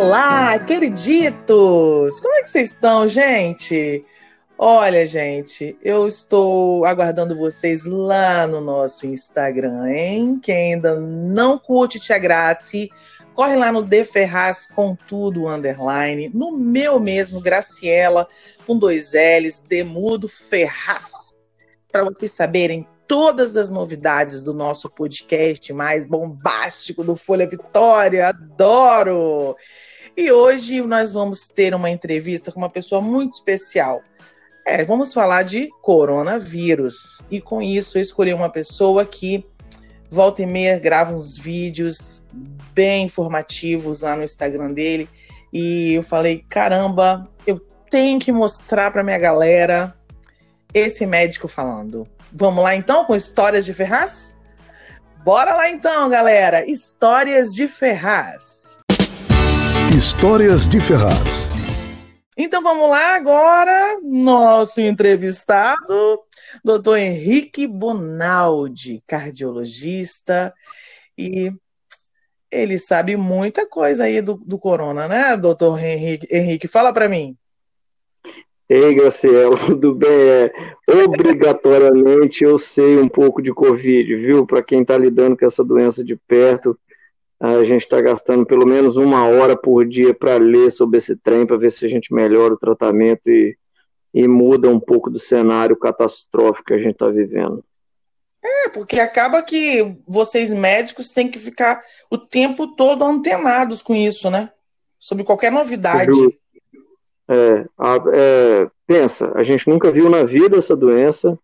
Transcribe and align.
Olá, 0.00 0.56
queriditos! 0.60 2.20
Como 2.20 2.34
é 2.34 2.42
que 2.42 2.48
vocês 2.48 2.70
estão, 2.70 3.08
gente? 3.08 4.04
Olha, 4.56 5.04
gente, 5.04 5.76
eu 5.82 6.06
estou 6.06 6.84
aguardando 6.86 7.36
vocês 7.36 7.84
lá 7.84 8.46
no 8.46 8.60
nosso 8.60 9.06
Instagram, 9.06 9.88
hein? 9.88 10.38
Quem 10.40 10.74
ainda 10.74 10.94
não 10.94 11.58
curte 11.58 11.98
Tia 11.98 12.16
Grace, 12.16 12.88
corre 13.34 13.56
lá 13.56 13.72
no 13.72 13.82
De 13.82 14.04
Ferraz 14.04 14.68
com 14.68 14.94
tudo 14.94 15.48
underline, 15.48 16.30
no 16.32 16.56
meu 16.56 17.00
mesmo 17.00 17.40
Graciela 17.40 18.28
com 18.68 18.78
dois 18.78 19.14
L's, 19.14 19.64
Demudo 19.68 20.28
Ferraz, 20.28 21.34
para 21.90 22.04
vocês 22.04 22.30
saberem 22.30 22.86
todas 23.08 23.56
as 23.56 23.70
novidades 23.70 24.42
do 24.42 24.52
nosso 24.52 24.90
podcast 24.90 25.72
mais 25.72 26.04
bombástico 26.04 27.02
do 27.02 27.16
Folha 27.16 27.48
Vitória. 27.48 28.28
Adoro! 28.28 29.56
E 30.14 30.30
hoje 30.30 30.82
nós 30.82 31.14
vamos 31.14 31.48
ter 31.48 31.74
uma 31.74 31.88
entrevista 31.88 32.52
com 32.52 32.60
uma 32.60 32.68
pessoa 32.68 33.00
muito 33.00 33.32
especial. 33.32 34.02
É, 34.66 34.84
vamos 34.84 35.14
falar 35.14 35.42
de 35.42 35.70
coronavírus. 35.80 37.22
E 37.30 37.40
com 37.40 37.62
isso 37.62 37.96
eu 37.96 38.02
escolhi 38.02 38.34
uma 38.34 38.50
pessoa 38.50 39.06
que 39.06 39.42
volta 40.10 40.42
e 40.42 40.46
meia 40.46 40.78
grava 40.78 41.14
uns 41.14 41.38
vídeos 41.38 42.28
bem 42.74 43.06
informativos 43.06 44.02
lá 44.02 44.14
no 44.14 44.22
Instagram 44.22 44.72
dele. 44.72 45.08
E 45.50 45.94
eu 45.94 46.02
falei: 46.02 46.44
caramba, 46.46 47.26
eu 47.46 47.58
tenho 47.88 48.18
que 48.18 48.30
mostrar 48.30 48.90
para 48.90 49.02
minha 49.02 49.18
galera 49.18 49.94
esse 50.74 51.06
médico 51.06 51.48
falando. 51.48 52.06
Vamos 52.32 52.62
lá 52.62 52.74
então 52.74 53.04
com 53.04 53.14
histórias 53.14 53.64
de 53.64 53.72
Ferraz? 53.72 54.38
Bora 55.24 55.54
lá 55.54 55.70
então, 55.70 56.08
galera! 56.08 56.68
Histórias 56.70 57.54
de 57.54 57.66
Ferraz. 57.66 58.80
Histórias 59.96 60.68
de 60.68 60.80
Ferraz. 60.80 61.48
Então 62.36 62.62
vamos 62.62 62.88
lá 62.88 63.16
agora, 63.16 63.98
nosso 64.04 64.80
entrevistado, 64.80 66.20
doutor 66.62 66.96
Henrique 66.96 67.66
Bonaldi, 67.66 69.02
cardiologista, 69.08 70.54
e 71.16 71.52
ele 72.48 72.78
sabe 72.78 73.16
muita 73.16 73.66
coisa 73.66 74.04
aí 74.04 74.22
do, 74.22 74.34
do 74.34 74.56
corona, 74.56 75.08
né, 75.08 75.36
doutor 75.36 75.82
Henrique? 75.82 76.28
Henrique, 76.30 76.68
fala 76.68 76.92
para 76.92 77.08
mim. 77.08 77.36
Ei, 78.68 78.94
Graciela, 78.94 79.56
tudo 79.64 79.94
bem? 79.94 80.10
É, 80.10 80.52
obrigatoriamente 81.04 82.44
eu 82.44 82.58
sei 82.58 82.98
um 82.98 83.08
pouco 83.08 83.40
de 83.40 83.52
Covid, 83.52 84.14
viu? 84.16 84.46
Para 84.46 84.62
quem 84.62 84.82
está 84.82 84.96
lidando 84.98 85.36
com 85.36 85.46
essa 85.46 85.64
doença 85.64 86.04
de 86.04 86.14
perto, 86.14 86.78
a 87.40 87.62
gente 87.62 87.82
está 87.82 88.00
gastando 88.00 88.44
pelo 88.44 88.66
menos 88.66 88.96
uma 88.96 89.26
hora 89.26 89.56
por 89.56 89.86
dia 89.86 90.12
para 90.12 90.36
ler 90.36 90.70
sobre 90.70 90.98
esse 90.98 91.16
trem, 91.16 91.46
para 91.46 91.56
ver 91.56 91.72
se 91.72 91.86
a 91.86 91.88
gente 91.88 92.12
melhora 92.12 92.52
o 92.52 92.58
tratamento 92.58 93.30
e, 93.30 93.56
e 94.12 94.28
muda 94.28 94.68
um 94.68 94.80
pouco 94.80 95.08
do 95.08 95.18
cenário 95.18 95.76
catastrófico 95.76 96.66
que 96.66 96.74
a 96.74 96.78
gente 96.78 96.92
está 96.92 97.08
vivendo. 97.08 97.64
É, 98.44 98.68
porque 98.68 99.00
acaba 99.00 99.42
que 99.42 99.96
vocês 100.06 100.52
médicos 100.52 101.10
têm 101.10 101.30
que 101.30 101.38
ficar 101.38 101.80
o 102.10 102.18
tempo 102.18 102.68
todo 102.68 103.04
antenados 103.04 103.82
com 103.82 103.94
isso, 103.94 104.30
né? 104.30 104.50
Sobre 104.98 105.24
qualquer 105.24 105.50
novidade. 105.50 106.12
É, 107.30 107.66
é, 108.14 108.70
pensa, 108.86 109.32
a 109.36 109.42
gente 109.42 109.68
nunca 109.68 109.92
viu 109.92 110.08
na 110.08 110.24
vida 110.24 110.56
essa 110.56 110.74
doença, 110.74 111.38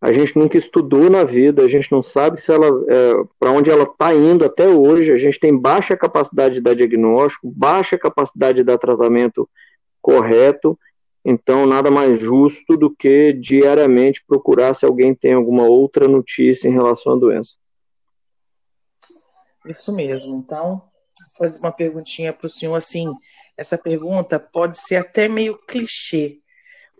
a 0.00 0.12
gente 0.12 0.38
nunca 0.38 0.56
estudou 0.56 1.10
na 1.10 1.24
vida, 1.24 1.62
a 1.62 1.68
gente 1.68 1.90
não 1.90 2.02
sabe 2.02 2.40
se 2.40 2.52
ela 2.52 2.66
é, 2.88 3.24
para 3.38 3.50
onde 3.50 3.70
ela 3.70 3.82
está 3.82 4.14
indo 4.14 4.44
até 4.44 4.68
hoje, 4.68 5.10
a 5.10 5.16
gente 5.16 5.40
tem 5.40 5.56
baixa 5.56 5.96
capacidade 5.96 6.54
de 6.54 6.60
dar 6.60 6.74
diagnóstico, 6.74 7.50
baixa 7.50 7.98
capacidade 7.98 8.58
de 8.58 8.64
dar 8.64 8.78
tratamento 8.78 9.48
correto, 10.00 10.78
então 11.24 11.66
nada 11.66 11.90
mais 11.90 12.20
justo 12.20 12.76
do 12.76 12.88
que 12.88 13.32
diariamente 13.32 14.24
procurar 14.24 14.74
se 14.74 14.86
alguém 14.86 15.12
tem 15.12 15.32
alguma 15.32 15.64
outra 15.64 16.06
notícia 16.06 16.68
em 16.68 16.72
relação 16.72 17.14
à 17.14 17.16
doença. 17.16 17.56
Isso 19.66 19.92
mesmo. 19.92 20.36
Então, 20.36 20.76
vou 20.76 21.48
fazer 21.48 21.58
uma 21.58 21.72
perguntinha 21.72 22.32
para 22.32 22.46
o 22.46 22.50
senhor 22.50 22.76
assim 22.76 23.12
essa 23.56 23.78
pergunta 23.78 24.38
pode 24.38 24.78
ser 24.78 24.96
até 24.96 25.28
meio 25.28 25.58
clichê, 25.66 26.38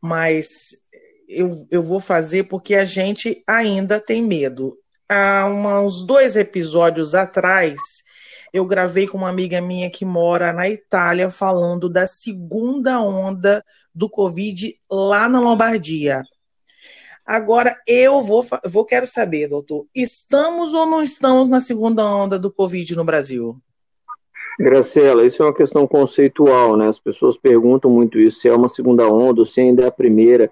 mas 0.03 0.77
eu, 1.29 1.51
eu 1.71 1.83
vou 1.83 2.01
fazer 2.01 2.45
porque 2.45 2.75
a 2.75 2.85
gente 2.85 3.43
ainda 3.47 4.01
tem 4.01 4.23
medo. 4.23 4.77
Há 5.09 5.47
uns 5.47 6.05
dois 6.05 6.37
episódios 6.37 7.15
atrás, 7.15 7.81
eu 8.53 8.65
gravei 8.65 9.07
com 9.07 9.19
uma 9.19 9.29
amiga 9.29 9.61
minha 9.61 9.91
que 9.91 10.05
mora 10.05 10.53
na 10.53 10.69
Itália 10.69 11.31
falando 11.31 11.89
da 11.89 12.07
segunda 12.07 13.01
onda 13.01 13.63
do 13.95 14.09
Covid 14.09 14.75
lá 14.91 15.29
na 15.29 15.41
Lombardia. 15.41 16.23
Agora 17.25 17.77
eu 17.87 18.23
vou, 18.23 18.45
vou 18.65 18.85
quero 18.85 19.07
saber, 19.07 19.49
doutor, 19.49 19.87
estamos 19.95 20.75
ou 20.75 20.87
não 20.87 21.03
estamos 21.03 21.49
na 21.49 21.61
segunda 21.61 22.05
onda 22.05 22.39
do 22.39 22.53
Covid 22.53 22.95
no 22.95 23.05
Brasil? 23.05 23.61
Graciela, 24.59 25.27
isso 25.27 25.43
é 25.43 25.47
uma 25.47 25.55
questão 25.55 25.87
conceitual, 25.87 26.77
né? 26.77 26.89
As 26.89 26.99
pessoas 26.99 27.37
perguntam 27.37 27.91
muito 27.91 28.19
isso, 28.19 28.41
se 28.41 28.49
é 28.49 28.55
uma 28.55 28.69
segunda 28.69 29.07
onda 29.07 29.45
se 29.45 29.61
ainda 29.61 29.85
é 29.85 29.87
a 29.87 29.93
primeira. 29.93 30.51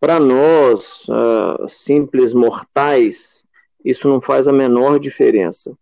Para 0.00 0.18
nós, 0.18 1.06
uh, 1.08 1.68
simples 1.68 2.32
mortais, 2.32 3.44
isso 3.84 4.08
não 4.08 4.20
faz 4.20 4.48
a 4.48 4.52
menor 4.52 4.98
diferença. 4.98 5.76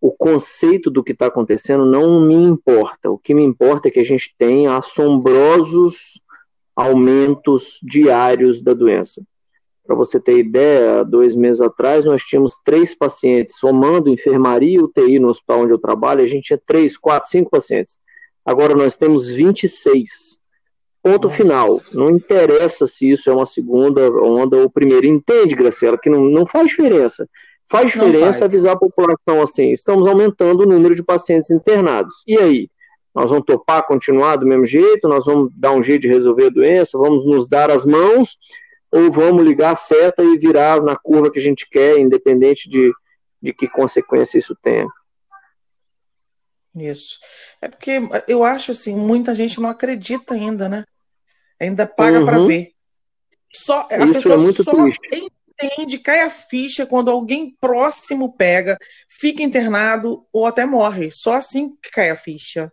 O 0.00 0.10
conceito 0.10 0.90
do 0.90 1.02
que 1.02 1.12
está 1.12 1.26
acontecendo 1.26 1.86
não 1.86 2.20
me 2.20 2.34
importa. 2.34 3.10
O 3.10 3.18
que 3.18 3.32
me 3.32 3.44
importa 3.44 3.88
é 3.88 3.90
que 3.90 4.00
a 4.00 4.04
gente 4.04 4.34
tem 4.36 4.66
assombrosos 4.66 6.20
aumentos 6.74 7.78
diários 7.82 8.60
da 8.60 8.74
doença. 8.74 9.24
Para 9.86 9.94
você 9.94 10.18
ter 10.18 10.38
ideia, 10.38 11.04
dois 11.04 11.34
meses 11.34 11.60
atrás 11.60 12.04
nós 12.04 12.22
tínhamos 12.22 12.56
três 12.64 12.94
pacientes, 12.94 13.56
somando 13.58 14.08
enfermaria 14.08 14.78
e 14.78 14.82
UTI 14.82 15.18
no 15.18 15.28
hospital 15.28 15.60
onde 15.60 15.72
eu 15.72 15.78
trabalho, 15.78 16.22
a 16.22 16.26
gente 16.26 16.44
tinha 16.44 16.60
três, 16.64 16.96
quatro, 16.96 17.28
cinco 17.28 17.50
pacientes. 17.50 17.98
Agora 18.44 18.74
nós 18.74 18.96
temos 18.96 19.28
26. 19.28 20.38
Ponto 21.02 21.28
Nossa. 21.28 21.36
final. 21.36 21.68
Não 21.92 22.10
interessa 22.10 22.86
se 22.86 23.10
isso 23.10 23.28
é 23.28 23.32
uma 23.34 23.44
segunda 23.44 24.10
onda 24.22 24.56
ou 24.56 24.70
primeira. 24.70 25.06
Entende, 25.06 25.54
Graciela, 25.54 25.98
que 25.98 26.08
não, 26.08 26.22
não 26.22 26.46
faz 26.46 26.68
diferença. 26.68 27.28
Faz 27.70 27.92
diferença 27.92 28.24
faz. 28.24 28.42
avisar 28.42 28.72
a 28.72 28.78
população 28.78 29.42
assim: 29.42 29.70
estamos 29.70 30.06
aumentando 30.06 30.62
o 30.62 30.66
número 30.66 30.94
de 30.94 31.02
pacientes 31.02 31.50
internados. 31.50 32.14
E 32.26 32.38
aí? 32.38 32.68
Nós 33.14 33.30
vamos 33.30 33.44
topar, 33.46 33.86
continuar 33.86 34.36
do 34.36 34.46
mesmo 34.46 34.66
jeito? 34.66 35.06
Nós 35.06 35.26
vamos 35.26 35.52
dar 35.54 35.70
um 35.70 35.82
jeito 35.82 36.02
de 36.02 36.08
resolver 36.08 36.46
a 36.46 36.50
doença? 36.50 36.98
Vamos 36.98 37.24
nos 37.24 37.48
dar 37.48 37.70
as 37.70 37.86
mãos? 37.86 38.36
Ou 38.94 39.10
vamos 39.10 39.44
ligar 39.44 39.72
a 39.72 39.76
seta 39.76 40.22
e 40.22 40.38
virar 40.38 40.80
na 40.80 40.94
curva 40.96 41.28
que 41.28 41.40
a 41.40 41.42
gente 41.42 41.68
quer, 41.68 41.98
independente 41.98 42.70
de, 42.70 42.92
de 43.42 43.52
que 43.52 43.68
consequência 43.68 44.38
isso 44.38 44.56
tenha. 44.62 44.86
Isso. 46.76 47.18
É 47.60 47.66
porque 47.66 48.00
eu 48.28 48.44
acho 48.44 48.70
assim, 48.70 48.94
muita 48.94 49.34
gente 49.34 49.60
não 49.60 49.68
acredita 49.68 50.34
ainda, 50.34 50.68
né? 50.68 50.84
Ainda 51.60 51.88
paga 51.88 52.20
uhum. 52.20 52.24
para 52.24 52.38
ver. 52.38 52.70
Só, 53.52 53.88
a 53.90 54.04
isso 54.04 54.12
pessoa 54.12 54.34
é 54.36 54.38
muito 54.38 54.62
só 54.62 54.70
triste. 54.70 55.32
entende, 55.60 55.98
cai 55.98 56.20
a 56.20 56.30
ficha 56.30 56.86
quando 56.86 57.10
alguém 57.10 57.56
próximo 57.60 58.36
pega, 58.36 58.78
fica 59.08 59.42
internado 59.42 60.24
ou 60.32 60.46
até 60.46 60.64
morre. 60.64 61.10
Só 61.10 61.34
assim 61.34 61.76
que 61.82 61.90
cai 61.90 62.10
a 62.10 62.16
ficha. 62.16 62.72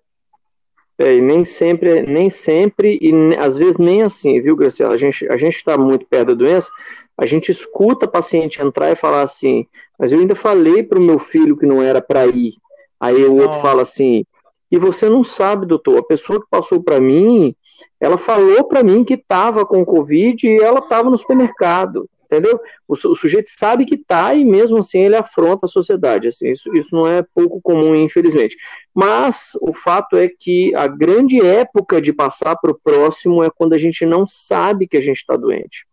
É, 1.02 1.16
e 1.16 1.22
nem 1.22 1.44
sempre, 1.44 2.04
nem 2.04 2.30
sempre, 2.30 3.00
e 3.02 3.12
às 3.40 3.58
vezes 3.58 3.78
nem 3.78 4.04
assim, 4.04 4.40
viu, 4.40 4.56
Graciela? 4.56 4.94
A 4.94 4.98
gente 4.98 5.28
a 5.28 5.36
está 5.36 5.76
muito 5.76 6.06
perto 6.06 6.28
da 6.28 6.34
doença, 6.36 6.70
a 7.18 7.26
gente 7.26 7.52
escuta 7.52 8.06
a 8.06 8.10
paciente 8.10 8.62
entrar 8.62 8.92
e 8.92 8.96
falar 8.96 9.24
assim, 9.24 9.66
mas 9.98 10.12
eu 10.12 10.20
ainda 10.20 10.36
falei 10.36 10.84
para 10.84 11.00
o 11.00 11.04
meu 11.04 11.18
filho 11.18 11.58
que 11.58 11.66
não 11.66 11.82
era 11.82 12.02
para 12.02 12.28
ir. 12.28 12.54
Aí 13.00 13.26
o 13.26 13.34
outro 13.34 13.58
oh. 13.58 13.62
fala 13.62 13.82
assim, 13.82 14.24
e 14.72 14.78
você 14.78 15.10
não 15.10 15.24
sabe, 15.24 15.66
doutor, 15.66 15.98
a 15.98 16.04
pessoa 16.04 16.40
que 16.40 16.48
passou 16.52 16.84
para 16.84 17.02
mim, 17.02 17.56
ela 18.00 18.18
falou 18.18 18.64
para 18.66 18.84
mim 18.84 19.04
que 19.04 19.16
estava 19.16 19.66
com 19.66 19.84
Covid 19.84 20.48
e 20.48 20.62
ela 20.62 20.80
estava 20.80 21.10
no 21.10 21.18
supermercado. 21.18 22.08
Entendeu? 22.32 22.60
O, 22.88 22.94
o 22.94 23.16
sujeito 23.16 23.48
sabe 23.48 23.86
que 23.86 23.96
está 23.96 24.34
e 24.34 24.46
mesmo 24.46 24.78
assim 24.78 25.02
ele 25.02 25.18
afronta 25.18 25.66
a 25.66 25.70
sociedade. 25.70 26.30
Assim, 26.30 26.50
isso, 26.50 26.74
isso 26.76 26.96
não 26.96 27.06
é 27.06 27.22
pouco 27.22 27.60
comum, 27.62 27.94
infelizmente. 27.96 28.56
Mas 28.96 29.52
o 29.62 29.74
fato 29.74 30.16
é 30.16 30.30
que 30.30 30.74
a 30.76 30.88
grande 30.88 31.46
época 31.46 32.02
de 32.02 32.14
passar 32.14 32.56
para 32.56 32.72
o 32.72 32.80
próximo 32.82 33.44
é 33.44 33.50
quando 33.50 33.74
a 33.74 33.78
gente 33.78 34.06
não 34.06 34.26
sabe 34.28 34.88
que 34.88 34.98
a 34.98 35.02
gente 35.02 35.18
está 35.18 35.36
doente. 35.36 35.86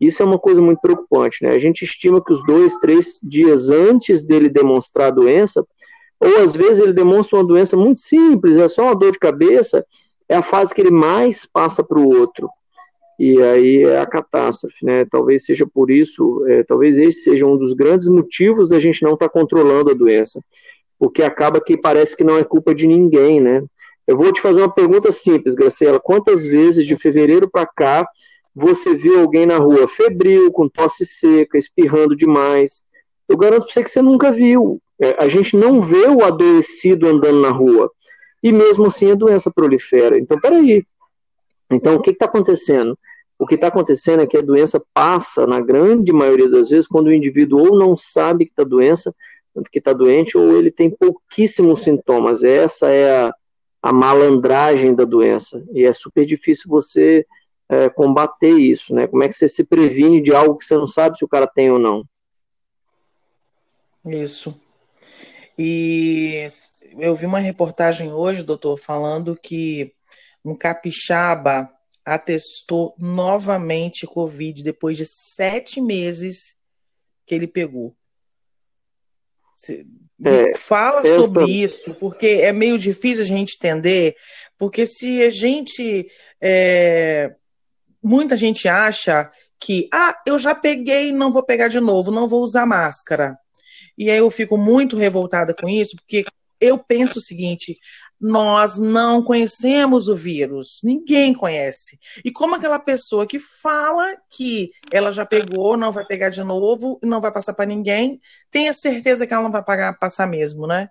Isso 0.00 0.22
é 0.22 0.26
uma 0.26 0.38
coisa 0.38 0.60
muito 0.60 0.80
preocupante, 0.80 1.42
né? 1.42 1.50
A 1.50 1.58
gente 1.58 1.84
estima 1.84 2.22
que 2.22 2.32
os 2.32 2.44
dois, 2.44 2.76
três 2.76 3.18
dias 3.22 3.70
antes 3.70 4.22
dele 4.22 4.48
demonstrar 4.48 5.08
a 5.08 5.14
doença, 5.14 5.64
ou 6.20 6.42
às 6.42 6.54
vezes 6.54 6.80
ele 6.80 6.92
demonstra 6.92 7.38
uma 7.38 7.44
doença 7.44 7.76
muito 7.76 8.00
simples, 8.00 8.56
é 8.56 8.68
só 8.68 8.82
uma 8.82 8.94
dor 8.94 9.12
de 9.12 9.18
cabeça, 9.18 9.84
é 10.28 10.36
a 10.36 10.42
fase 10.42 10.74
que 10.74 10.80
ele 10.80 10.90
mais 10.90 11.46
passa 11.46 11.82
para 11.82 11.98
o 11.98 12.08
outro. 12.08 12.48
E 13.18 13.42
aí 13.42 13.82
é 13.82 13.98
a 13.98 14.06
catástrofe, 14.06 14.84
né? 14.84 15.04
Talvez 15.10 15.44
seja 15.44 15.66
por 15.66 15.90
isso, 15.90 16.44
é, 16.46 16.62
talvez 16.62 16.98
esse 16.98 17.24
seja 17.24 17.46
um 17.46 17.56
dos 17.56 17.72
grandes 17.72 18.08
motivos 18.08 18.68
da 18.68 18.78
gente 18.78 19.02
não 19.02 19.14
estar 19.14 19.28
tá 19.28 19.32
controlando 19.32 19.90
a 19.90 19.94
doença, 19.94 20.40
porque 20.98 21.22
acaba 21.22 21.60
que 21.60 21.76
parece 21.76 22.16
que 22.16 22.22
não 22.22 22.38
é 22.38 22.44
culpa 22.44 22.74
de 22.74 22.86
ninguém, 22.86 23.40
né? 23.40 23.62
Eu 24.06 24.16
vou 24.16 24.32
te 24.32 24.40
fazer 24.40 24.60
uma 24.60 24.72
pergunta 24.72 25.12
simples, 25.12 25.54
Graciela. 25.54 26.00
Quantas 26.00 26.46
vezes 26.46 26.86
de 26.86 26.96
fevereiro 26.96 27.50
para 27.50 27.66
cá 27.66 28.08
você 28.58 28.92
viu 28.92 29.20
alguém 29.20 29.46
na 29.46 29.56
rua 29.56 29.86
febril, 29.86 30.50
com 30.50 30.68
tosse 30.68 31.06
seca, 31.06 31.56
espirrando 31.56 32.16
demais. 32.16 32.82
Eu 33.28 33.36
garanto 33.36 33.64
para 33.64 33.72
você 33.72 33.84
que 33.84 33.90
você 33.90 34.02
nunca 34.02 34.32
viu. 34.32 34.80
É, 35.00 35.14
a 35.22 35.28
gente 35.28 35.56
não 35.56 35.80
vê 35.80 36.08
o 36.08 36.24
adoecido 36.24 37.06
andando 37.06 37.40
na 37.40 37.50
rua. 37.50 37.88
E 38.42 38.52
mesmo 38.52 38.86
assim 38.86 39.12
a 39.12 39.14
doença 39.14 39.50
prolifera. 39.50 40.18
Então, 40.18 40.40
peraí. 40.40 40.84
Então, 41.70 41.96
o 41.96 42.02
que 42.02 42.10
está 42.10 42.26
acontecendo? 42.26 42.98
O 43.38 43.46
que 43.46 43.54
está 43.54 43.68
acontecendo 43.68 44.22
é 44.22 44.26
que 44.26 44.36
a 44.36 44.42
doença 44.42 44.82
passa, 44.92 45.46
na 45.46 45.60
grande 45.60 46.12
maioria 46.12 46.48
das 46.48 46.70
vezes, 46.70 46.88
quando 46.88 47.06
o 47.06 47.12
indivíduo 47.12 47.70
ou 47.70 47.78
não 47.78 47.96
sabe 47.96 48.44
que 48.44 48.50
está 48.50 48.64
doença, 48.64 49.14
que 49.70 49.78
está 49.78 49.92
doente, 49.92 50.36
ou 50.36 50.56
ele 50.56 50.70
tem 50.70 50.90
pouquíssimos 50.90 51.82
sintomas. 51.82 52.42
Essa 52.42 52.90
é 52.90 53.26
a, 53.26 53.34
a 53.82 53.92
malandragem 53.92 54.94
da 54.94 55.04
doença. 55.04 55.64
E 55.72 55.84
é 55.84 55.92
super 55.92 56.24
difícil 56.24 56.68
você 56.68 57.24
é, 57.68 57.88
combater 57.88 58.52
isso, 58.52 58.94
né? 58.94 59.06
Como 59.06 59.22
é 59.22 59.28
que 59.28 59.34
você 59.34 59.46
se 59.46 59.64
previne 59.64 60.20
de 60.20 60.34
algo 60.34 60.56
que 60.56 60.64
você 60.64 60.74
não 60.74 60.86
sabe 60.86 61.18
se 61.18 61.24
o 61.24 61.28
cara 61.28 61.46
tem 61.46 61.70
ou 61.70 61.78
não? 61.78 62.04
Isso. 64.04 64.58
E 65.58 66.48
eu 66.98 67.14
vi 67.14 67.26
uma 67.26 67.40
reportagem 67.40 68.12
hoje, 68.12 68.44
doutor, 68.44 68.78
falando 68.78 69.36
que 69.40 69.92
um 70.48 70.56
capixaba 70.56 71.70
atestou 72.04 72.94
novamente 72.98 74.06
Covid 74.06 74.62
depois 74.62 74.96
de 74.96 75.04
sete 75.04 75.80
meses 75.80 76.56
que 77.26 77.34
ele 77.34 77.46
pegou. 77.46 77.94
É, 80.24 80.56
Fala 80.56 81.06
essa... 81.06 81.26
sobre 81.26 81.44
isso, 81.50 81.94
porque 82.00 82.26
é 82.26 82.52
meio 82.52 82.78
difícil 82.78 83.24
a 83.24 83.26
gente 83.26 83.56
entender, 83.56 84.16
porque 84.56 84.86
se 84.86 85.22
a 85.22 85.30
gente 85.30 86.08
é, 86.40 87.34
muita 88.02 88.36
gente 88.36 88.68
acha 88.68 89.30
que, 89.60 89.88
ah, 89.92 90.16
eu 90.26 90.38
já 90.38 90.54
peguei, 90.54 91.12
não 91.12 91.32
vou 91.32 91.44
pegar 91.44 91.68
de 91.68 91.80
novo, 91.80 92.10
não 92.10 92.28
vou 92.28 92.42
usar 92.42 92.64
máscara. 92.66 93.36
E 93.96 94.10
aí 94.10 94.18
eu 94.18 94.30
fico 94.30 94.56
muito 94.56 94.96
revoltada 94.96 95.52
com 95.52 95.68
isso, 95.68 95.96
porque 95.96 96.24
eu 96.60 96.78
penso 96.78 97.18
o 97.18 97.22
seguinte: 97.22 97.78
nós 98.20 98.78
não 98.78 99.22
conhecemos 99.22 100.08
o 100.08 100.14
vírus, 100.14 100.80
ninguém 100.82 101.32
conhece. 101.32 101.98
E 102.24 102.32
como 102.32 102.54
aquela 102.54 102.78
pessoa 102.78 103.26
que 103.26 103.38
fala 103.38 104.16
que 104.30 104.70
ela 104.90 105.10
já 105.10 105.24
pegou, 105.24 105.76
não 105.76 105.92
vai 105.92 106.04
pegar 106.04 106.28
de 106.28 106.42
novo, 106.42 106.98
não 107.02 107.20
vai 107.20 107.32
passar 107.32 107.54
para 107.54 107.66
ninguém, 107.66 108.20
tenha 108.50 108.72
certeza 108.72 109.26
que 109.26 109.32
ela 109.32 109.42
não 109.42 109.52
vai 109.52 109.62
pagar, 109.62 109.98
passar 109.98 110.26
mesmo, 110.26 110.66
né? 110.66 110.88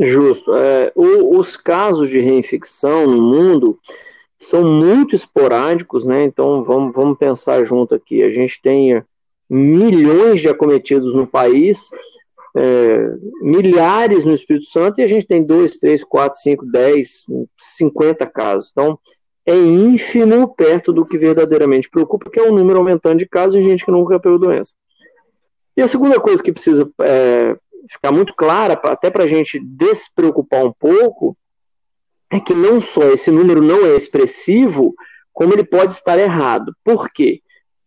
Justo. 0.00 0.54
É, 0.54 0.92
o, 0.94 1.38
os 1.38 1.56
casos 1.56 2.08
de 2.08 2.20
reinfecção 2.20 3.06
no 3.06 3.20
mundo 3.20 3.78
são 4.38 4.64
muito 4.64 5.14
esporádicos, 5.14 6.06
né? 6.06 6.24
Então 6.24 6.62
vamos, 6.62 6.94
vamos 6.94 7.18
pensar 7.18 7.64
junto 7.64 7.94
aqui. 7.94 8.22
A 8.22 8.30
gente 8.30 8.60
tem 8.62 9.02
milhões 9.50 10.40
de 10.40 10.48
acometidos 10.48 11.14
no 11.14 11.26
país, 11.26 11.88
é, 12.56 13.10
milhares 13.40 14.24
no 14.24 14.34
Espírito 14.34 14.66
Santo, 14.66 15.00
e 15.00 15.04
a 15.04 15.06
gente 15.06 15.26
tem 15.26 15.42
2, 15.42 15.78
3, 15.78 16.04
4, 16.04 16.38
5, 16.38 16.66
10, 16.66 17.26
50 17.58 18.26
casos. 18.26 18.70
Então 18.72 18.98
é 19.46 19.56
ínfimo 19.56 20.54
perto 20.54 20.92
do 20.92 21.06
que 21.06 21.16
verdadeiramente 21.16 21.88
preocupa, 21.88 22.30
que 22.30 22.38
é 22.38 22.42
o 22.42 22.52
número 22.52 22.78
aumentando 22.78 23.18
de 23.18 23.26
casos 23.26 23.54
e 23.54 23.62
gente 23.62 23.84
que 23.84 23.90
nunca 23.90 24.20
pegou 24.20 24.38
doença. 24.38 24.74
E 25.76 25.82
a 25.82 25.88
segunda 25.88 26.20
coisa 26.20 26.42
que 26.42 26.52
precisa 26.52 26.90
é, 27.02 27.56
ficar 27.90 28.12
muito 28.12 28.34
clara, 28.34 28.74
até 28.84 29.10
para 29.10 29.24
a 29.24 29.28
gente 29.28 29.58
despreocupar 29.58 30.64
um 30.64 30.72
pouco, 30.72 31.36
é 32.30 32.38
que 32.38 32.52
não 32.52 32.80
só 32.80 33.04
esse 33.04 33.30
número 33.30 33.62
não 33.62 33.86
é 33.86 33.96
expressivo, 33.96 34.94
como 35.32 35.54
ele 35.54 35.64
pode 35.64 35.94
estar 35.94 36.18
errado. 36.18 36.74
Por 36.84 37.08
quê? 37.10 37.40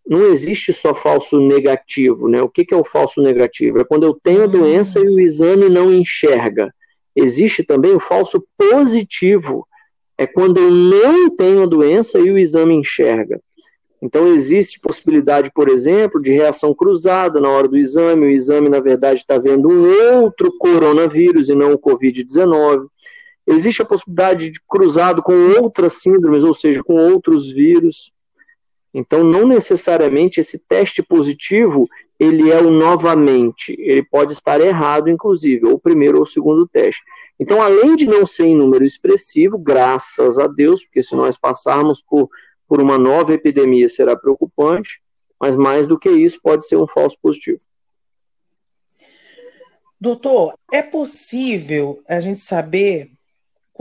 Não 0.08 0.26
existe 0.26 0.74
só 0.74 0.94
falso 0.94 1.40
negativo, 1.40 2.28
né? 2.28 2.42
O 2.42 2.50
que, 2.50 2.66
que 2.66 2.74
é 2.74 2.78
o 2.78 2.84
falso 2.84 3.22
negativo? 3.22 3.80
É 3.80 3.84
quando 3.84 4.04
eu 4.04 4.14
tenho 4.22 4.44
a 4.44 4.48
doença 4.48 5.00
e 5.00 5.08
o 5.08 5.20
exame 5.20 5.70
não 5.70 5.94
enxerga. 5.94 6.74
Existe 7.16 7.64
também 7.64 7.94
o 7.94 8.00
falso 8.00 8.44
positivo. 8.58 9.68
É 10.18 10.28
quando 10.28 10.60
eu 10.60 10.72
não 10.72 11.30
tenho 11.30 11.64
a 11.64 11.66
doença 11.66 12.20
e 12.20 12.32
o 12.32 12.38
exame 12.38 12.76
enxerga. 12.76 13.40
Então, 14.02 14.28
existe 14.28 14.80
possibilidade, 14.80 15.52
por 15.54 15.70
exemplo, 15.70 16.20
de 16.20 16.32
reação 16.32 16.74
cruzada 16.74 17.40
na 17.40 17.50
hora 17.50 17.68
do 17.68 17.78
exame. 17.78 18.26
O 18.26 18.32
exame, 18.32 18.68
na 18.68 18.80
verdade, 18.80 19.20
está 19.20 19.38
vendo 19.38 19.70
um 19.70 20.24
outro 20.24 20.52
coronavírus 20.58 21.50
e 21.50 21.56
não 21.56 21.74
o 21.74 21.80
Covid-19 21.80 22.88
existe 23.48 23.82
a 23.82 23.86
possibilidade 23.86 24.50
de 24.50 24.60
cruzado 24.68 25.22
com 25.22 25.34
outras 25.60 25.94
síndromes, 25.94 26.44
ou 26.44 26.54
seja, 26.54 26.84
com 26.84 26.96
outros 26.96 27.52
vírus. 27.52 28.12
Então, 28.94 29.24
não 29.24 29.48
necessariamente 29.48 30.40
esse 30.40 30.60
teste 30.60 31.02
positivo 31.02 31.88
ele 32.20 32.52
é 32.52 32.62
o 32.62 32.70
novamente, 32.70 33.76
ele 33.80 34.04
pode 34.04 34.34
estar 34.34 34.62
errado, 34.62 35.10
inclusive, 35.10 35.66
ou 35.66 35.74
o 35.74 35.80
primeiro 35.80 36.18
ou 36.18 36.24
o 36.24 36.28
segundo 36.28 36.68
teste. 36.68 37.02
Então, 37.40 37.60
além 37.60 37.96
de 37.96 38.06
não 38.06 38.28
ser 38.28 38.46
em 38.46 38.56
número 38.56 38.86
expressivo, 38.86 39.58
graças 39.58 40.38
a 40.38 40.46
Deus, 40.46 40.84
porque 40.84 41.02
se 41.02 41.16
nós 41.16 41.36
passarmos 41.36 42.00
por, 42.00 42.30
por 42.68 42.80
uma 42.80 43.00
nova 43.00 43.34
epidemia 43.34 43.90
será 43.90 44.16
preocupante, 44.16 45.02
mas 45.40 45.56
mais 45.56 45.88
do 45.88 45.98
que 45.98 46.12
isso, 46.12 46.40
pode 46.44 46.68
ser 46.68 46.76
um 46.76 46.86
falso 46.86 47.18
positivo. 47.20 47.62
Doutor, 50.00 50.54
é 50.72 50.84
possível 50.84 52.04
a 52.08 52.20
gente 52.20 52.40
saber 52.40 53.10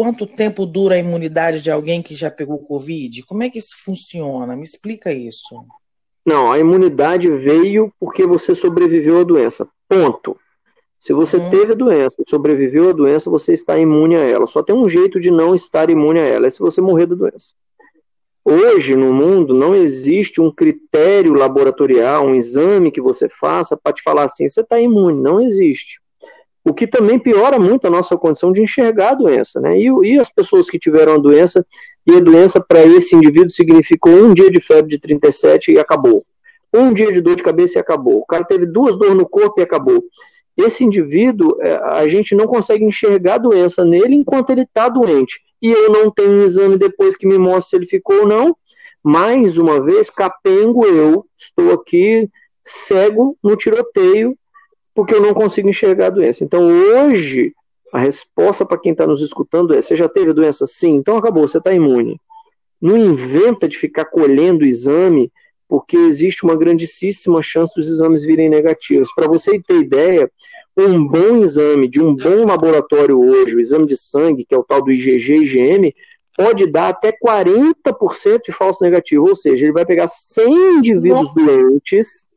Quanto 0.00 0.26
tempo 0.26 0.64
dura 0.64 0.94
a 0.94 0.99
imunidade 0.99 1.61
de 1.61 1.70
alguém 1.70 2.02
que 2.02 2.17
já 2.17 2.31
pegou 2.31 2.59
Covid? 2.59 3.23
Como 3.25 3.42
é 3.42 3.50
que 3.50 3.59
isso 3.59 3.75
funciona? 3.85 4.57
Me 4.57 4.62
explica 4.62 5.12
isso. 5.12 5.62
Não, 6.25 6.50
a 6.50 6.59
imunidade 6.59 7.28
veio 7.28 7.92
porque 8.00 8.25
você 8.25 8.54
sobreviveu 8.54 9.21
à 9.21 9.25
doença. 9.25 9.69
Ponto. 9.87 10.38
Se 10.99 11.12
você 11.12 11.37
uhum. 11.37 11.50
teve 11.50 11.73
a 11.73 11.76
doença, 11.76 12.16
sobreviveu 12.26 12.88
à 12.88 12.92
doença, 12.95 13.28
você 13.28 13.52
está 13.52 13.78
imune 13.78 14.16
a 14.16 14.21
ela. 14.21 14.47
Só 14.47 14.62
tem 14.62 14.75
um 14.75 14.88
jeito 14.88 15.21
de 15.21 15.30
não 15.30 15.54
estar 15.54 15.90
imune 15.90 16.19
a 16.19 16.25
ela, 16.25 16.47
é 16.47 16.50
se 16.50 16.61
você 16.61 16.80
morrer 16.80 17.04
da 17.04 17.14
doença. 17.14 17.52
Hoje, 18.42 18.97
no 18.97 19.12
mundo, 19.12 19.52
não 19.52 19.75
existe 19.75 20.40
um 20.40 20.50
critério 20.50 21.35
laboratorial, 21.35 22.25
um 22.26 22.35
exame 22.35 22.90
que 22.90 23.02
você 23.02 23.28
faça 23.28 23.76
para 23.76 23.92
te 23.92 24.02
falar 24.02 24.25
assim, 24.25 24.49
você 24.49 24.62
está 24.62 24.80
imune. 24.80 25.21
Não 25.21 25.42
existe 25.42 26.00
o 26.64 26.75
que 26.75 26.87
também 26.87 27.19
piora 27.19 27.59
muito 27.59 27.87
a 27.87 27.90
nossa 27.90 28.17
condição 28.17 28.52
de 28.52 28.62
enxergar 28.62 29.11
a 29.11 29.14
doença, 29.14 29.61
né? 29.61 29.79
E, 29.79 29.88
e 30.05 30.19
as 30.19 30.31
pessoas 30.31 30.69
que 30.69 30.79
tiveram 30.79 31.14
a 31.14 31.19
doença, 31.19 31.64
e 32.07 32.17
a 32.17 32.21
doença 32.21 32.61
para 32.61 32.85
esse 32.85 33.14
indivíduo 33.17 33.50
significou 33.50 34.12
um 34.12 34.35
dia 34.35 34.50
de 34.50 34.61
febre 34.61 34.90
de 34.90 34.99
37 34.99 35.73
e 35.73 35.79
acabou. 35.79 36.25
Um 36.73 36.93
dia 36.93 37.12
de 37.12 37.21
dor 37.21 37.37
de 37.37 37.43
cabeça 37.43 37.79
e 37.79 37.81
acabou. 37.81 38.19
O 38.19 38.26
cara 38.26 38.45
teve 38.45 38.67
duas 38.67 38.97
dores 38.97 39.17
no 39.17 39.29
corpo 39.29 39.61
e 39.61 39.62
acabou. 39.62 40.05
Esse 40.57 40.85
indivíduo, 40.85 41.57
é, 41.61 41.75
a 41.75 42.07
gente 42.07 42.35
não 42.35 42.47
consegue 42.47 42.85
enxergar 42.85 43.35
a 43.35 43.38
doença 43.38 43.85
nele 43.85 44.14
enquanto 44.14 44.50
ele 44.50 44.62
está 44.62 44.88
doente. 44.88 45.40
E 45.62 45.71
eu 45.71 45.90
não 45.90 46.11
tenho 46.11 46.31
um 46.31 46.45
exame 46.45 46.76
depois 46.76 47.17
que 47.17 47.26
me 47.26 47.38
mostre 47.38 47.71
se 47.71 47.76
ele 47.76 47.87
ficou 47.87 48.21
ou 48.21 48.26
não. 48.26 48.57
Mais 49.02 49.57
uma 49.57 49.81
vez, 49.81 50.11
capengo 50.11 50.85
eu, 50.85 51.26
estou 51.38 51.73
aqui 51.73 52.29
cego 52.64 53.37
no 53.43 53.57
tiroteio 53.57 54.37
porque 54.94 55.14
eu 55.14 55.20
não 55.20 55.35
consigo 55.35 55.68
enxergar 55.68 56.06
a 56.06 56.11
doença. 56.11 56.44
Então, 56.44 56.66
hoje, 56.66 57.52
a 57.92 57.99
resposta 57.99 58.64
para 58.64 58.78
quem 58.78 58.92
está 58.92 59.06
nos 59.06 59.20
escutando 59.20 59.75
é: 59.75 59.82
você 59.82 59.97
já 59.97 60.09
teve 60.09 60.30
a 60.30 60.35
doença? 60.35 60.66
Sim, 60.66 60.97
então 60.97 61.16
acabou, 61.16 61.47
você 61.47 61.59
está 61.59 61.73
imune. 61.73 62.20
Não 62.80 62.97
inventa 62.97 63.68
de 63.68 63.76
ficar 63.76 64.06
colhendo 64.06 64.64
o 64.64 64.66
exame, 64.66 65.30
porque 65.68 65.97
existe 65.97 66.44
uma 66.44 66.56
grandíssima 66.56 67.42
chance 67.42 67.75
dos 67.76 67.88
exames 67.88 68.25
virem 68.25 68.49
negativos. 68.49 69.12
Para 69.14 69.28
você 69.28 69.61
ter 69.61 69.80
ideia, 69.80 70.30
um 70.76 71.06
bom 71.06 71.42
exame 71.44 71.88
de 71.88 72.00
um 72.00 72.14
bom 72.14 72.47
laboratório 72.47 73.20
hoje, 73.20 73.54
o 73.54 73.61
exame 73.61 73.87
de 73.87 73.97
sangue, 73.97 74.44
que 74.44 74.54
é 74.54 74.59
o 74.59 74.64
tal 74.64 74.82
do 74.82 74.90
IgG 74.90 75.35
e 75.35 75.44
IgM, 75.44 75.94
pode 76.37 76.66
dar 76.66 76.88
até 76.88 77.12
40% 77.12 78.40
de 78.47 78.52
falso 78.52 78.82
negativo, 78.82 79.28
ou 79.28 79.37
seja, 79.37 79.66
ele 79.66 79.73
vai 79.73 79.85
pegar 79.85 80.09
100 80.09 80.78
indivíduos 80.78 81.32
doentes 81.35 82.29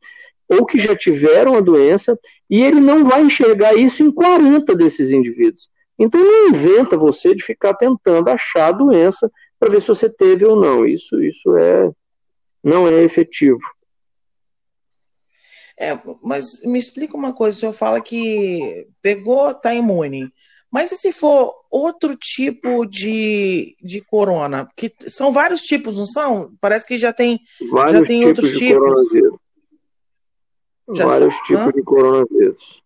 ou 0.54 0.66
que 0.66 0.78
já 0.78 0.94
tiveram 0.94 1.54
a 1.54 1.60
doença 1.60 2.18
e 2.48 2.62
ele 2.62 2.80
não 2.80 3.04
vai 3.04 3.22
enxergar 3.22 3.74
isso 3.74 4.02
em 4.02 4.10
40 4.10 4.74
desses 4.74 5.10
indivíduos. 5.10 5.68
Então 5.98 6.20
não 6.20 6.48
inventa 6.48 6.96
você 6.96 7.34
de 7.34 7.42
ficar 7.42 7.74
tentando 7.74 8.28
achar 8.28 8.68
a 8.68 8.72
doença 8.72 9.30
para 9.58 9.70
ver 9.70 9.80
se 9.80 9.88
você 9.88 10.08
teve 10.08 10.44
ou 10.44 10.60
não. 10.60 10.86
Isso, 10.86 11.22
isso 11.22 11.56
é 11.56 11.90
não 12.62 12.88
é 12.88 13.02
efetivo. 13.02 13.60
É, 15.78 15.98
mas 16.22 16.62
me 16.64 16.78
explica 16.78 17.16
uma 17.16 17.32
coisa, 17.32 17.56
o 17.56 17.60
senhor 17.60 17.72
fala 17.72 18.00
que 18.00 18.86
pegou, 19.02 19.50
está 19.50 19.74
imune. 19.74 20.30
Mas 20.70 20.90
e 20.90 20.96
se 20.96 21.12
for 21.12 21.52
outro 21.70 22.16
tipo 22.16 22.84
de, 22.84 23.76
de 23.80 24.00
corona? 24.00 24.64
Porque 24.64 24.92
são 25.08 25.30
vários 25.30 25.60
tipos, 25.62 25.96
não 25.96 26.06
são? 26.06 26.52
Parece 26.60 26.86
que 26.86 26.98
já 26.98 27.12
tem, 27.12 27.38
vários 27.70 28.00
já 28.00 28.04
tem 28.04 28.20
tipos 28.20 28.26
outros 28.26 28.58
tipos. 28.58 29.38
Já 30.92 31.06
vários 31.06 31.36
tipos 31.38 31.72
de 31.72 31.82
coronavírus. 31.82 32.82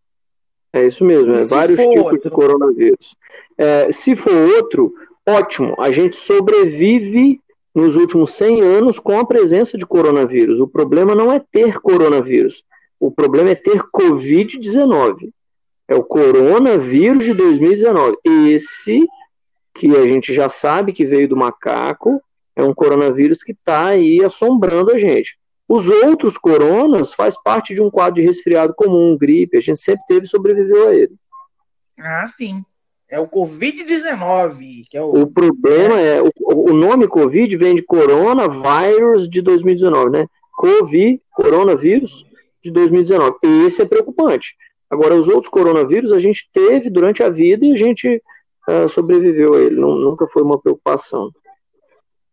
É 0.72 0.86
isso 0.86 1.04
mesmo, 1.04 1.34
é 1.34 1.42
vários 1.44 1.78
tipos 1.78 1.96
outro? 1.96 2.20
de 2.20 2.30
coronavírus. 2.30 3.16
É, 3.56 3.90
se 3.90 4.14
for 4.14 4.34
outro, 4.56 4.94
ótimo, 5.26 5.74
a 5.78 5.90
gente 5.90 6.16
sobrevive 6.16 7.40
nos 7.74 7.96
últimos 7.96 8.32
100 8.32 8.60
anos 8.60 8.98
com 8.98 9.18
a 9.18 9.24
presença 9.24 9.78
de 9.78 9.86
coronavírus. 9.86 10.60
O 10.60 10.68
problema 10.68 11.14
não 11.14 11.32
é 11.32 11.40
ter 11.40 11.80
coronavírus, 11.80 12.64
o 13.00 13.10
problema 13.10 13.50
é 13.50 13.54
ter 13.54 13.82
Covid-19. 13.82 15.30
É 15.88 15.94
o 15.94 16.04
coronavírus 16.04 17.24
de 17.24 17.32
2019. 17.32 18.18
Esse, 18.50 19.06
que 19.74 19.96
a 19.96 20.06
gente 20.06 20.34
já 20.34 20.48
sabe 20.48 20.92
que 20.92 21.06
veio 21.06 21.28
do 21.28 21.36
macaco, 21.36 22.20
é 22.54 22.62
um 22.62 22.74
coronavírus 22.74 23.42
que 23.42 23.52
está 23.52 23.88
aí 23.88 24.22
assombrando 24.22 24.92
a 24.92 24.98
gente. 24.98 25.38
Os 25.68 25.88
outros 25.88 26.38
coronas 26.38 27.12
faz 27.12 27.36
parte 27.42 27.74
de 27.74 27.82
um 27.82 27.90
quadro 27.90 28.14
de 28.14 28.26
resfriado 28.26 28.72
comum, 28.74 29.16
gripe, 29.18 29.58
a 29.58 29.60
gente 29.60 29.78
sempre 29.78 30.04
teve 30.08 30.24
e 30.24 30.28
sobreviveu 30.28 30.88
a 30.88 30.94
ele. 30.94 31.14
Ah, 31.98 32.26
sim. 32.38 32.62
É 33.10 33.18
o 33.20 33.28
Covid-19. 33.28 34.86
É 34.92 35.02
o... 35.02 35.22
o 35.22 35.26
problema 35.26 36.00
é, 36.00 36.22
o, 36.22 36.30
o 36.40 36.74
nome 36.74 37.06
Covid 37.06 37.54
vem 37.56 37.74
de 37.74 37.82
coronavírus 37.82 39.28
de 39.28 39.42
2019, 39.42 40.10
né? 40.10 40.26
Covid, 40.56 41.20
coronavírus 41.32 42.24
de 42.62 42.70
2019. 42.70 43.36
E 43.44 43.66
esse 43.66 43.82
é 43.82 43.86
preocupante. 43.86 44.54
Agora, 44.90 45.14
os 45.14 45.28
outros 45.28 45.48
coronavírus 45.48 46.12
a 46.12 46.18
gente 46.18 46.48
teve 46.52 46.88
durante 46.90 47.22
a 47.22 47.28
vida 47.28 47.64
e 47.64 47.72
a 47.72 47.76
gente 47.76 48.22
uh, 48.68 48.88
sobreviveu 48.88 49.54
a 49.54 49.60
ele. 49.60 49.76
Não, 49.76 49.94
nunca 49.96 50.26
foi 50.26 50.42
uma 50.42 50.58
preocupação. 50.58 51.30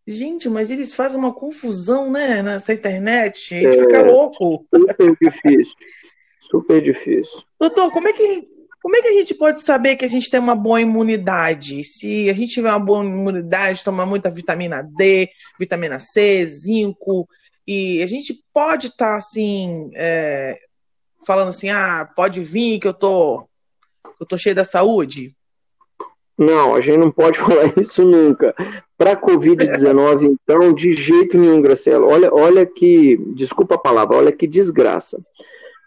Gente, 0.08 0.48
mas 0.50 0.70
eles 0.70 0.94
fazem 0.94 1.20
uma 1.20 1.34
confusão, 1.34 2.12
né, 2.12 2.44
nessa 2.44 2.74
internet. 2.74 3.56
A 3.56 3.60
gente 3.60 3.78
é, 3.78 3.80
fica 3.82 4.02
louco. 4.04 4.66
Super 4.74 5.18
difícil. 5.20 5.76
Super 6.42 6.82
difícil. 6.82 7.44
Doutor, 7.60 7.92
como 7.92 8.08
é 8.08 8.14
que 8.14 8.56
como 8.86 8.96
é 8.98 9.02
que 9.02 9.08
a 9.08 9.14
gente 9.14 9.34
pode 9.34 9.64
saber 9.64 9.96
que 9.96 10.06
a 10.06 10.08
gente 10.08 10.30
tem 10.30 10.40
uma 10.40 10.56
boa 10.56 10.80
imunidade? 10.80 11.84
Se 11.84 12.30
a 12.30 12.34
gente 12.34 12.54
tiver 12.54 12.70
uma 12.70 12.80
boa 12.80 13.04
imunidade, 13.04 13.84
tomar 13.84 14.06
muita 14.06 14.30
vitamina 14.30 14.84
D, 14.84 15.28
vitamina 15.60 15.98
C, 15.98 16.46
zinco, 16.46 17.28
e 17.68 18.04
a 18.04 18.06
gente 18.06 18.44
pode 18.54 18.90
estar 18.90 19.14
tá, 19.14 19.16
assim, 19.16 19.90
é, 19.96 20.60
falando 21.26 21.50
assim, 21.50 21.72
ah, 21.72 22.08
pode 22.16 22.44
vir 22.44 22.80
que 22.80 22.88
eu 22.88 22.94
tô, 22.94 23.50
eu 24.20 24.26
tô 24.28 24.38
cheio 24.38 24.54
da 24.54 24.64
saúde? 24.64 25.36
Não, 26.38 26.75
a 26.75 26.82
gente 26.82 26.98
não 26.98 27.12
pode 27.12 27.38
falar 27.39 27.74
isso 27.77 28.04
nunca. 28.04 28.54
Para 28.98 29.15
Covid-19, 29.15 30.24
então, 30.24 30.74
de 30.74 30.92
jeito 30.92 31.38
nenhum, 31.38 31.62
Graciela. 31.62 32.06
Olha, 32.06 32.34
olha 32.34 32.65
que, 32.65 33.18
desculpa 33.36 33.75
a 33.75 33.80
palavra, 33.80 34.18
olha 34.18 34.32
que 34.32 34.48
desgraça. 34.48 35.24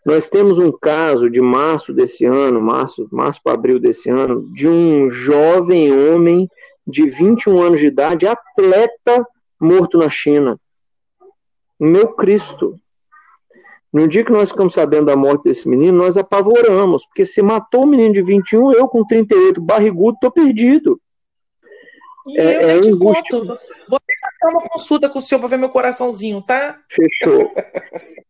Nós 0.05 0.31
temos 0.31 0.59
um 0.59 0.73
caso 0.73 1.29
de 1.29 1.41
março 1.41 1.93
desse 1.93 2.25
ano, 2.25 2.61
março, 2.61 3.07
março 3.11 3.41
para 3.43 3.55
abril 3.55 3.79
desse 3.79 4.09
ano, 4.09 4.49
de 4.55 4.67
um 4.67 5.11
jovem 5.11 5.93
homem 5.93 6.49
de 6.87 7.07
21 7.07 7.61
anos 7.61 7.81
de 7.81 7.89
idade, 7.89 8.27
atleta, 8.27 9.27
morto 9.61 9.99
na 9.99 10.09
China. 10.09 10.59
Meu 11.79 12.09
Cristo. 12.09 12.75
No 13.93 14.07
dia 14.07 14.25
que 14.25 14.33
nós 14.33 14.51
ficamos 14.51 14.75
sabendo 14.75 15.07
da 15.07 15.17
morte 15.17 15.45
desse 15.45 15.69
menino, 15.69 15.97
nós 15.97 16.17
apavoramos, 16.17 17.07
porque 17.07 17.25
se 17.25 17.41
matou 17.41 17.85
um 17.85 17.87
menino 17.87 18.13
de 18.13 18.23
21, 18.23 18.73
eu 18.73 18.87
com 18.87 19.05
38, 19.05 19.61
barrigudo, 19.61 20.19
tô 20.21 20.31
perdido. 20.31 21.01
E 22.27 22.39
é, 22.39 22.65
eu 22.65 22.69
é 22.69 22.81
te 22.81 22.91
conto. 22.99 23.47
Vou 23.89 23.99
ter 24.01 24.51
uma 24.51 24.69
consulta 24.69 25.09
com 25.09 25.19
o 25.19 25.23
senhor 25.23 25.41
para 25.41 25.49
ver 25.49 25.57
meu 25.57 25.71
coraçãozinho, 25.71 26.43
tá? 26.43 26.79
Fechou. 26.91 27.51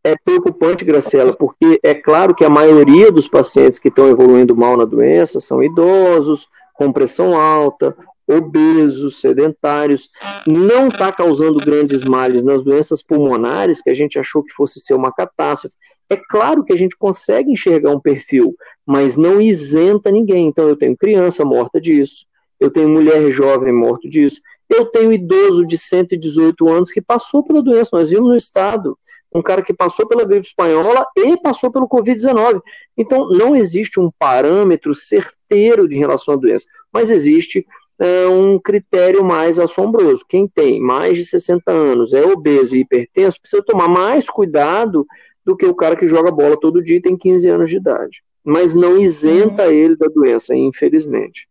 é 0.03 0.15
preocupante, 0.23 0.85
Graciela, 0.85 1.35
porque 1.35 1.79
é 1.83 1.93
claro 1.93 2.33
que 2.33 2.45
a 2.45 2.49
maioria 2.49 3.11
dos 3.11 3.27
pacientes 3.27 3.77
que 3.77 3.89
estão 3.89 4.07
evoluindo 4.07 4.55
mal 4.55 4.77
na 4.77 4.85
doença 4.85 5.41
são 5.41 5.61
idosos, 5.61 6.47
com 6.73 6.93
pressão 6.93 7.35
alta, 7.35 7.95
obesos, 8.29 9.19
sedentários, 9.19 10.09
não 10.45 10.87
está 10.87 11.11
causando 11.11 11.57
grandes 11.57 12.03
males 12.03 12.43
nas 12.43 12.63
doenças 12.63 13.01
pulmonares, 13.01 13.81
que 13.81 13.89
a 13.89 13.93
gente 13.93 14.19
achou 14.19 14.43
que 14.43 14.53
fosse 14.53 14.79
ser 14.79 14.93
uma 14.93 15.11
catástrofe. 15.11 15.75
É 16.09 16.15
claro 16.15 16.63
que 16.63 16.71
a 16.71 16.77
gente 16.77 16.95
consegue 16.95 17.51
enxergar 17.51 17.91
um 17.91 17.99
perfil, 17.99 18.55
mas 18.85 19.17
não 19.17 19.41
isenta 19.41 20.11
ninguém. 20.11 20.47
Então, 20.47 20.67
eu 20.67 20.75
tenho 20.75 20.95
criança 20.95 21.43
morta 21.43 21.81
disso, 21.81 22.25
eu 22.59 22.69
tenho 22.69 22.89
mulher 22.89 23.31
jovem 23.31 23.73
morta 23.73 24.07
disso, 24.07 24.39
eu 24.69 24.85
tenho 24.85 25.11
idoso 25.11 25.65
de 25.65 25.77
118 25.77 26.69
anos 26.69 26.91
que 26.91 27.01
passou 27.01 27.43
pela 27.43 27.63
doença. 27.63 27.89
Nós 27.93 28.11
vimos 28.11 28.29
no 28.29 28.35
estado 28.35 28.97
um 29.33 29.41
cara 29.41 29.61
que 29.61 29.73
passou 29.73 30.07
pela 30.07 30.25
gripe 30.25 30.47
espanhola 30.47 31.05
e 31.15 31.37
passou 31.37 31.71
pelo 31.71 31.87
Covid-19. 31.87 32.61
Então, 32.97 33.29
não 33.29 33.55
existe 33.55 33.99
um 33.99 34.11
parâmetro 34.17 34.93
certeiro 34.95 35.91
em 35.91 35.97
relação 35.97 36.33
à 36.33 36.37
doença, 36.37 36.65
mas 36.91 37.11
existe 37.11 37.65
é, 37.99 38.27
um 38.27 38.57
critério 38.57 39.23
mais 39.23 39.59
assombroso. 39.59 40.25
Quem 40.27 40.47
tem 40.47 40.79
mais 40.79 41.17
de 41.17 41.25
60 41.25 41.71
anos, 41.71 42.13
é 42.13 42.23
obeso 42.23 42.75
e 42.75 42.81
hipertenso, 42.81 43.41
precisa 43.41 43.61
tomar 43.61 43.89
mais 43.89 44.29
cuidado 44.29 45.05
do 45.45 45.55
que 45.55 45.65
o 45.65 45.75
cara 45.75 45.95
que 45.95 46.07
joga 46.07 46.31
bola 46.31 46.59
todo 46.59 46.83
dia 46.83 46.97
e 46.97 47.01
tem 47.01 47.17
15 47.17 47.49
anos 47.49 47.69
de 47.69 47.77
idade. 47.77 48.23
Mas 48.43 48.73
não 48.73 48.97
isenta 48.97 49.65
uhum. 49.65 49.71
ele 49.71 49.95
da 49.97 50.07
doença, 50.07 50.55
infelizmente. 50.55 51.47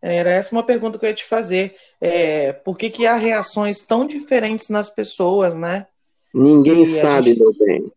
Era 0.00 0.30
essa 0.30 0.54
uma 0.54 0.62
pergunta 0.62 0.98
que 0.98 1.04
eu 1.04 1.10
ia 1.10 1.14
te 1.14 1.24
fazer. 1.24 1.74
É, 2.00 2.52
por 2.52 2.76
que, 2.76 2.90
que 2.90 3.06
há 3.06 3.14
reações 3.14 3.82
tão 3.82 4.06
diferentes 4.06 4.68
nas 4.68 4.90
pessoas, 4.90 5.56
né? 5.56 5.86
Ninguém 6.32 6.82
e 6.82 6.86
sabe, 6.86 7.34
gente... 7.34 7.40
meu 7.40 7.52
bem. 7.58 7.92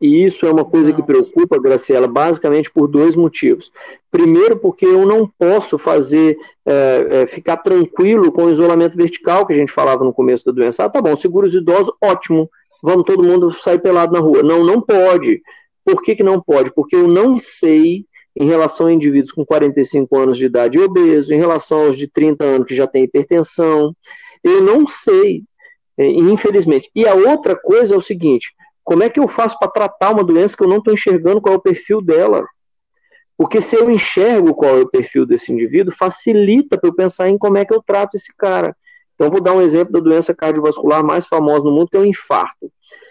E 0.00 0.24
isso 0.24 0.46
é 0.46 0.50
uma 0.50 0.64
coisa 0.64 0.90
não. 0.90 0.96
que 0.96 1.02
preocupa, 1.02 1.58
Graciela, 1.58 2.06
basicamente 2.06 2.70
por 2.70 2.86
dois 2.86 3.16
motivos. 3.16 3.70
Primeiro, 4.10 4.58
porque 4.58 4.84
eu 4.84 5.06
não 5.06 5.30
posso 5.38 5.78
fazer, 5.78 6.36
é, 6.66 7.06
é, 7.10 7.26
ficar 7.26 7.56
tranquilo 7.58 8.30
com 8.30 8.44
o 8.44 8.50
isolamento 8.50 8.96
vertical 8.96 9.46
que 9.46 9.52
a 9.52 9.56
gente 9.56 9.72
falava 9.72 10.04
no 10.04 10.12
começo 10.12 10.44
da 10.44 10.52
doença. 10.52 10.84
Ah, 10.84 10.90
tá 10.90 11.00
bom, 11.00 11.16
segura 11.16 11.46
os 11.46 11.54
idosos, 11.54 11.94
ótimo, 12.02 12.50
vamos 12.82 13.04
todo 13.04 13.24
mundo 13.24 13.50
sair 13.52 13.78
pelado 13.78 14.12
na 14.12 14.20
rua. 14.20 14.42
Não, 14.42 14.62
não 14.62 14.80
pode. 14.80 15.40
Por 15.84 16.02
que, 16.02 16.14
que 16.14 16.22
não 16.22 16.40
pode? 16.40 16.74
Porque 16.74 16.96
eu 16.96 17.08
não 17.08 17.38
sei, 17.38 18.04
em 18.38 18.46
relação 18.46 18.86
a 18.86 18.92
indivíduos 18.92 19.32
com 19.32 19.46
45 19.46 20.18
anos 20.18 20.36
de 20.36 20.44
idade 20.44 20.78
obeso, 20.78 21.32
em 21.32 21.38
relação 21.38 21.86
aos 21.86 21.96
de 21.96 22.06
30 22.06 22.44
anos 22.44 22.66
que 22.66 22.74
já 22.74 22.86
têm 22.86 23.04
hipertensão, 23.04 23.94
eu 24.44 24.60
não 24.60 24.86
sei 24.86 25.42
é, 25.98 26.06
infelizmente. 26.06 26.90
E 26.94 27.06
a 27.06 27.14
outra 27.14 27.56
coisa 27.56 27.94
é 27.94 27.98
o 27.98 28.02
seguinte: 28.02 28.54
como 28.86 29.02
é 29.02 29.10
que 29.10 29.18
eu 29.18 29.26
faço 29.26 29.58
para 29.58 29.68
tratar 29.68 30.12
uma 30.12 30.22
doença 30.22 30.56
que 30.56 30.62
eu 30.62 30.68
não 30.68 30.76
estou 30.76 30.94
enxergando 30.94 31.40
qual 31.40 31.56
é 31.56 31.58
o 31.58 31.60
perfil 31.60 32.00
dela? 32.00 32.46
Porque 33.36 33.60
se 33.60 33.74
eu 33.74 33.90
enxergo 33.90 34.54
qual 34.54 34.78
é 34.78 34.82
o 34.82 34.88
perfil 34.88 35.26
desse 35.26 35.52
indivíduo, 35.52 35.92
facilita 35.92 36.78
para 36.78 36.88
eu 36.88 36.94
pensar 36.94 37.28
em 37.28 37.36
como 37.36 37.58
é 37.58 37.64
que 37.64 37.74
eu 37.74 37.82
trato 37.82 38.16
esse 38.16 38.34
cara. 38.36 38.76
Então, 39.12 39.28
vou 39.28 39.40
dar 39.40 39.54
um 39.54 39.60
exemplo 39.60 39.92
da 39.92 39.98
doença 39.98 40.32
cardiovascular 40.32 41.04
mais 41.04 41.26
famosa 41.26 41.64
no 41.64 41.72
mundo, 41.72 41.88
que 41.88 41.96
é 41.96 42.00
o 42.00 42.06
infarto. 42.06 42.70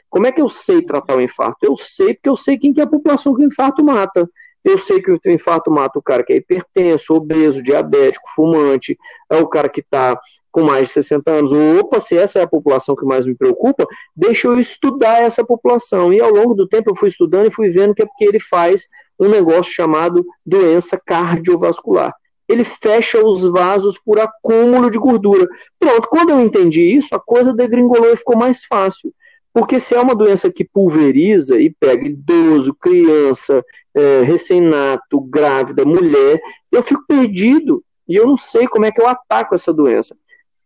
Como 0.10 0.26
é 0.26 0.32
que 0.32 0.40
eu 0.40 0.48
sei 0.48 0.82
tratar 0.82 1.18
o 1.18 1.22
infarto? 1.22 1.58
Eu 1.62 1.76
sei 1.76 2.14
porque 2.14 2.30
eu 2.30 2.38
sei 2.38 2.58
quem 2.58 2.72
que 2.72 2.80
é 2.80 2.86
a 2.86 2.88
população 2.88 3.36
que 3.36 3.42
o 3.42 3.46
infarto 3.46 3.84
mata. 3.84 4.30
Eu 4.66 4.80
sei 4.80 5.00
que 5.00 5.12
o 5.12 5.20
infarto 5.28 5.70
mata 5.70 6.00
o 6.00 6.02
cara 6.02 6.24
que 6.24 6.34
é 6.34 6.38
hipertenso, 6.38 7.14
obeso, 7.14 7.62
diabético, 7.62 8.28
fumante, 8.36 8.98
é 9.30 9.38
o 9.38 9.48
cara 9.48 9.70
que 9.70 9.80
está 9.80 10.20
com 10.52 10.64
mais 10.64 10.88
de 10.88 10.94
60 10.96 11.32
anos. 11.32 11.52
Opa, 11.52 12.00
se 12.00 12.18
essa 12.18 12.40
é 12.40 12.42
a 12.42 12.48
população 12.48 12.96
que 12.96 13.06
mais 13.06 13.28
me 13.28 13.36
preocupa, 13.36 13.86
deixa 14.16 14.48
eu 14.48 14.60
estudar 14.60 15.22
essa 15.22 15.46
população. 15.46 16.12
E 16.12 16.20
ao 16.20 16.32
longo 16.32 16.56
do 16.56 16.68
tempo 16.68 16.90
eu 16.90 16.96
fui 16.96 17.10
estudando 17.10 17.46
e 17.46 17.52
fui 17.52 17.70
vendo 17.70 17.94
que 17.94 18.02
é 18.02 18.06
porque 18.08 18.26
ele 18.26 18.40
faz 18.40 18.88
um 19.20 19.30
negócio 19.30 19.72
chamado 19.72 20.26
doença 20.44 21.00
cardiovascular. 21.06 22.12
Ele 22.48 22.64
fecha 22.64 23.24
os 23.24 23.44
vasos 23.44 24.00
por 24.00 24.20
acúmulo 24.20 24.90
de 24.90 24.98
gordura. 24.98 25.48
Pronto, 25.80 26.08
quando 26.10 26.32
eu 26.32 26.40
entendi 26.40 26.82
isso, 26.82 27.14
a 27.14 27.20
coisa 27.20 27.54
degringolou 27.54 28.14
e 28.14 28.18
ficou 28.18 28.36
mais 28.36 28.66
fácil. 28.66 29.14
Porque 29.56 29.80
se 29.80 29.96
é 29.96 30.02
uma 30.02 30.14
doença 30.14 30.52
que 30.52 30.66
pulveriza 30.66 31.58
e 31.58 31.70
pega 31.70 32.06
idoso, 32.06 32.76
criança, 32.76 33.64
é, 33.96 34.20
recém-nato, 34.20 35.22
grávida, 35.22 35.86
mulher, 35.86 36.42
eu 36.70 36.84
fico 36.84 37.06
perdido. 37.08 37.82
E 38.06 38.18
eu 38.18 38.28
não 38.28 38.36
sei 38.36 38.68
como 38.68 38.86
é 38.86 38.92
que 38.92 39.02
eu 39.02 39.08
ataco 39.08 39.56
essa 39.56 39.72
doença. 39.72 40.14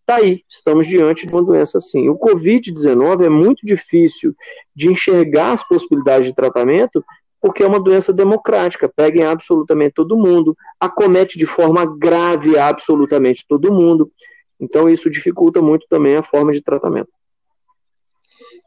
Tá 0.07 0.15
aí, 0.15 0.41
estamos 0.49 0.87
diante 0.87 1.27
de 1.27 1.31
uma 1.31 1.43
doença 1.43 1.77
assim. 1.77 2.09
O 2.09 2.17
Covid-19 2.17 3.25
é 3.25 3.29
muito 3.29 3.63
difícil 3.63 4.33
de 4.75 4.89
enxergar 4.89 5.51
as 5.51 5.61
possibilidades 5.67 6.25
de 6.25 6.33
tratamento, 6.33 7.05
porque 7.39 7.61
é 7.61 7.67
uma 7.67 7.79
doença 7.79 8.11
democrática, 8.11 8.89
pega 8.89 9.21
em 9.21 9.23
absolutamente 9.23 9.93
todo 9.93 10.17
mundo, 10.17 10.57
acomete 10.79 11.37
de 11.37 11.45
forma 11.45 11.85
grave 11.85 12.57
absolutamente 12.57 13.45
todo 13.47 13.71
mundo. 13.71 14.11
Então, 14.59 14.89
isso 14.89 15.11
dificulta 15.11 15.61
muito 15.61 15.85
também 15.87 16.15
a 16.15 16.23
forma 16.23 16.51
de 16.51 16.63
tratamento. 16.63 17.18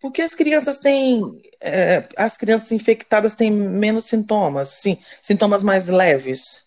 Porque 0.02 0.20
as 0.20 0.34
crianças 0.34 0.80
têm. 0.80 1.22
É, 1.60 2.08
as 2.16 2.36
crianças 2.36 2.72
infectadas 2.72 3.36
têm 3.36 3.52
menos 3.52 4.06
sintomas, 4.06 4.68
sim, 4.70 4.98
sintomas 5.22 5.62
mais 5.62 5.88
leves. 5.88 6.64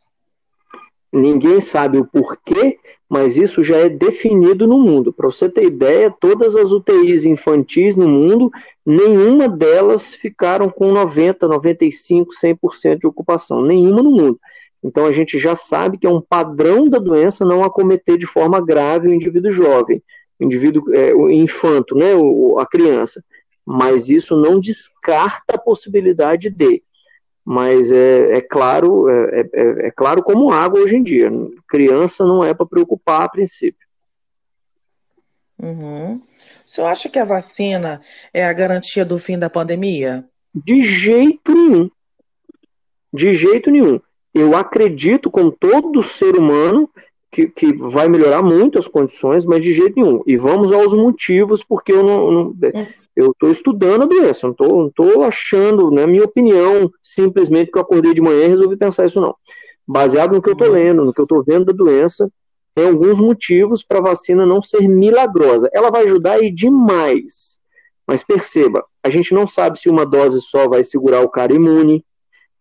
Ninguém 1.11 1.59
sabe 1.59 1.97
o 1.97 2.05
porquê, 2.05 2.77
mas 3.09 3.35
isso 3.35 3.61
já 3.61 3.75
é 3.75 3.89
definido 3.89 4.65
no 4.65 4.79
mundo. 4.79 5.11
Para 5.11 5.29
você 5.29 5.49
ter 5.49 5.65
ideia, 5.65 6.09
todas 6.17 6.55
as 6.55 6.71
UTIs 6.71 7.25
infantis 7.25 7.97
no 7.97 8.07
mundo, 8.07 8.49
nenhuma 8.85 9.49
delas 9.49 10.15
ficaram 10.15 10.69
com 10.69 10.93
90, 10.93 11.45
95, 11.45 12.31
100% 12.33 12.99
de 12.99 13.07
ocupação, 13.07 13.61
nenhuma 13.61 14.01
no 14.01 14.11
mundo. 14.11 14.39
Então 14.81 15.05
a 15.05 15.11
gente 15.11 15.37
já 15.37 15.57
sabe 15.57 15.97
que 15.97 16.07
é 16.07 16.09
um 16.09 16.21
padrão 16.21 16.87
da 16.87 16.99
doença 16.99 17.43
não 17.43 17.65
acometer 17.65 18.17
de 18.17 18.25
forma 18.25 18.63
grave 18.63 19.09
o 19.09 19.13
indivíduo 19.13 19.51
jovem, 19.51 20.01
o 20.39 20.43
indivíduo 20.43 20.93
é, 20.93 21.13
o 21.13 21.29
infanto, 21.29 21.95
né, 21.95 22.13
o, 22.15 22.59
a 22.59 22.65
criança. 22.65 23.23
Mas 23.65 24.09
isso 24.09 24.35
não 24.35 24.59
descarta 24.59 25.55
a 25.55 25.59
possibilidade 25.59 26.49
de. 26.49 26.83
Mas 27.43 27.91
é, 27.91 28.37
é 28.37 28.41
claro, 28.41 29.09
é, 29.09 29.41
é, 29.53 29.87
é, 29.87 29.91
claro 29.91 30.23
como 30.23 30.51
água 30.51 30.81
hoje 30.81 30.95
em 30.95 31.03
dia. 31.03 31.31
Criança 31.67 32.25
não 32.25 32.43
é 32.43 32.53
para 32.53 32.65
preocupar 32.65 33.23
a 33.23 33.29
princípio. 33.29 33.87
Uhum. 35.61 36.21
Você 36.67 36.81
acha 36.81 37.09
que 37.09 37.19
a 37.19 37.25
vacina 37.25 38.01
é 38.33 38.45
a 38.45 38.53
garantia 38.53 39.05
do 39.05 39.17
fim 39.17 39.37
da 39.37 39.49
pandemia? 39.49 40.25
De 40.53 40.81
jeito 40.81 41.53
nenhum. 41.53 41.89
De 43.13 43.33
jeito 43.33 43.71
nenhum 43.71 43.99
eu 44.35 44.53
acredito 44.53 45.31
com 45.31 45.49
todo 45.49 46.03
ser 46.03 46.35
humano 46.37 46.89
que, 47.35 47.47
que 47.49 47.73
vai 47.73 48.07
melhorar 48.07 48.41
muito 48.41 48.79
as 48.79 48.87
condições, 48.87 49.45
mas 49.45 49.61
de 49.61 49.73
jeito 49.73 49.93
nenhum. 49.97 50.23
E 50.25 50.37
vamos 50.37 50.71
aos 50.71 50.93
motivos, 50.93 51.61
porque 51.61 51.91
eu 51.91 52.01
não, 52.01 52.31
não 52.31 52.57
é. 52.63 52.87
eu 53.13 53.31
estou 53.31 53.51
estudando 53.51 54.03
a 54.03 54.05
doença, 54.05 54.47
não 54.47 54.87
estou 54.87 55.23
achando, 55.23 55.91
na 55.91 56.01
né, 56.01 56.07
minha 56.07 56.23
opinião, 56.23 56.89
simplesmente 57.03 57.71
que 57.71 57.77
eu 57.77 57.81
acordei 57.81 58.13
de 58.13 58.21
manhã 58.21 58.45
e 58.45 58.49
resolvi 58.49 58.77
pensar 58.77 59.03
isso 59.03 59.19
não. 59.19 59.35
Baseado 59.85 60.31
no 60.31 60.41
que 60.41 60.47
eu 60.47 60.53
estou 60.53 60.69
uhum. 60.69 60.73
lendo, 60.73 61.03
no 61.03 61.13
que 61.13 61.19
eu 61.19 61.25
estou 61.25 61.43
vendo 61.43 61.65
da 61.65 61.73
doença, 61.73 62.31
tem 62.73 62.87
alguns 62.87 63.19
motivos 63.19 63.83
para 63.83 63.99
a 63.99 64.03
vacina 64.03 64.45
não 64.45 64.61
ser 64.61 64.87
milagrosa. 64.87 65.69
Ela 65.73 65.91
vai 65.91 66.05
ajudar 66.05 66.41
e 66.41 66.49
demais. 66.49 67.59
Mas 68.07 68.23
perceba, 68.23 68.85
a 69.03 69.09
gente 69.09 69.33
não 69.33 69.45
sabe 69.45 69.77
se 69.77 69.89
uma 69.89 70.05
dose 70.05 70.39
só 70.39 70.69
vai 70.69 70.85
segurar 70.85 71.21
o 71.21 71.29
cara 71.29 71.53
imune, 71.53 72.01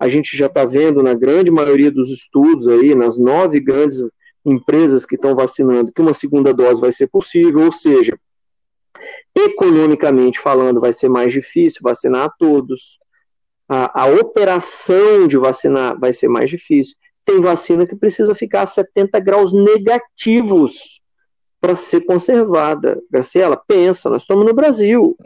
a 0.00 0.08
gente 0.08 0.36
já 0.36 0.46
está 0.46 0.64
vendo 0.64 1.00
na 1.00 1.14
grande 1.14 1.50
maioria 1.50 1.92
dos 1.92 2.10
estudos 2.10 2.66
aí, 2.66 2.92
nas 2.96 3.18
nove 3.18 3.60
grandes 3.60 4.00
empresas 4.44 5.06
que 5.06 5.14
estão 5.14 5.34
vacinando, 5.34 5.92
que 5.92 6.02
uma 6.02 6.14
segunda 6.14 6.52
dose 6.52 6.80
vai 6.80 6.92
ser 6.92 7.06
possível, 7.06 7.64
ou 7.64 7.72
seja, 7.72 8.18
economicamente 9.34 10.38
falando, 10.38 10.80
vai 10.80 10.92
ser 10.92 11.08
mais 11.08 11.32
difícil 11.32 11.80
vacinar 11.82 12.26
a 12.26 12.30
todos. 12.30 12.98
A, 13.68 14.02
a 14.02 14.06
operação 14.06 15.26
de 15.26 15.38
vacinar 15.38 15.98
vai 15.98 16.12
ser 16.12 16.28
mais 16.28 16.50
difícil. 16.50 16.96
Tem 17.24 17.40
vacina 17.40 17.86
que 17.86 17.96
precisa 17.96 18.34
ficar 18.34 18.62
a 18.62 18.66
70 18.66 19.18
graus 19.20 19.52
negativos 19.52 21.00
para 21.60 21.74
ser 21.74 22.02
conservada. 22.02 23.02
Graciela, 23.10 23.56
pensa, 23.56 24.10
nós 24.10 24.22
estamos 24.22 24.44
no 24.44 24.52
Brasil. 24.52 25.16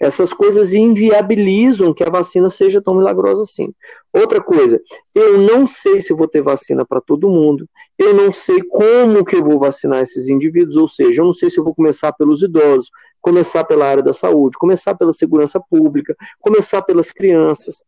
Essas 0.00 0.32
coisas 0.32 0.72
inviabilizam 0.72 1.92
que 1.92 2.02
a 2.02 2.08
vacina 2.08 2.48
seja 2.48 2.80
tão 2.80 2.94
milagrosa 2.94 3.42
assim. 3.42 3.74
Outra 4.12 4.40
coisa, 4.40 4.80
eu 5.14 5.36
não 5.36 5.68
sei 5.68 6.00
se 6.00 6.14
vou 6.14 6.26
ter 6.26 6.40
vacina 6.40 6.86
para 6.86 7.02
todo 7.02 7.28
mundo, 7.28 7.68
eu 7.98 8.14
não 8.14 8.32
sei 8.32 8.62
como 8.62 9.24
que 9.24 9.36
eu 9.36 9.44
vou 9.44 9.58
vacinar 9.58 10.00
esses 10.00 10.26
indivíduos, 10.28 10.76
ou 10.76 10.88
seja, 10.88 11.20
eu 11.20 11.26
não 11.26 11.34
sei 11.34 11.50
se 11.50 11.60
eu 11.60 11.64
vou 11.64 11.74
começar 11.74 12.12
pelos 12.14 12.42
idosos, 12.42 12.90
começar 13.20 13.62
pela 13.64 13.86
área 13.86 14.02
da 14.02 14.14
saúde, 14.14 14.56
começar 14.58 14.94
pela 14.94 15.12
segurança 15.12 15.60
pública, 15.60 16.16
começar 16.40 16.80
pelas 16.80 17.12
crianças. 17.12 17.84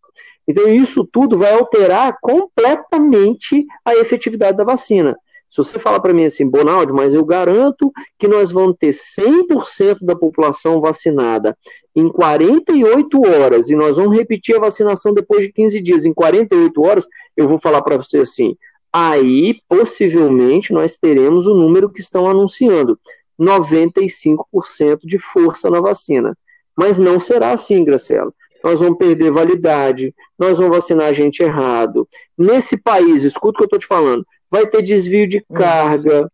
Então, 0.46 0.68
isso 0.68 1.08
tudo 1.10 1.38
vai 1.38 1.54
alterar 1.54 2.18
completamente 2.20 3.64
a 3.84 3.94
efetividade 3.94 4.56
da 4.56 4.64
vacina. 4.64 5.16
Se 5.52 5.58
você 5.58 5.78
falar 5.78 6.00
para 6.00 6.14
mim 6.14 6.24
assim, 6.24 6.48
Bonaldi, 6.48 6.94
mas 6.94 7.12
eu 7.12 7.22
garanto 7.22 7.92
que 8.18 8.26
nós 8.26 8.50
vamos 8.50 8.74
ter 8.78 8.88
100% 8.88 9.98
da 10.00 10.16
população 10.16 10.80
vacinada 10.80 11.54
em 11.94 12.08
48 12.08 13.20
horas 13.20 13.68
e 13.68 13.76
nós 13.76 13.98
vamos 13.98 14.16
repetir 14.16 14.56
a 14.56 14.60
vacinação 14.60 15.12
depois 15.12 15.44
de 15.44 15.52
15 15.52 15.78
dias 15.82 16.06
em 16.06 16.14
48 16.14 16.82
horas, 16.82 17.06
eu 17.36 17.46
vou 17.46 17.58
falar 17.58 17.82
para 17.82 17.98
você 17.98 18.20
assim, 18.20 18.56
aí 18.90 19.60
possivelmente 19.68 20.72
nós 20.72 20.96
teremos 20.96 21.46
o 21.46 21.52
número 21.52 21.90
que 21.90 22.00
estão 22.00 22.26
anunciando, 22.26 22.98
95% 23.38 25.00
de 25.04 25.18
força 25.18 25.68
na 25.68 25.82
vacina. 25.82 26.34
Mas 26.74 26.96
não 26.96 27.20
será 27.20 27.52
assim, 27.52 27.84
Graciela. 27.84 28.32
Nós 28.64 28.80
vamos 28.80 28.96
perder 28.96 29.30
validade, 29.30 30.14
nós 30.38 30.56
vamos 30.56 30.76
vacinar 30.76 31.08
a 31.08 31.12
gente 31.12 31.42
errado. 31.42 32.08
Nesse 32.38 32.82
país, 32.82 33.22
escuta 33.22 33.50
o 33.50 33.58
que 33.58 33.62
eu 33.64 33.76
estou 33.76 33.78
te 33.78 33.86
falando, 33.86 34.24
vai 34.52 34.66
ter 34.66 34.82
desvio 34.82 35.26
de 35.26 35.38
hum. 35.38 35.54
carga, 35.54 36.30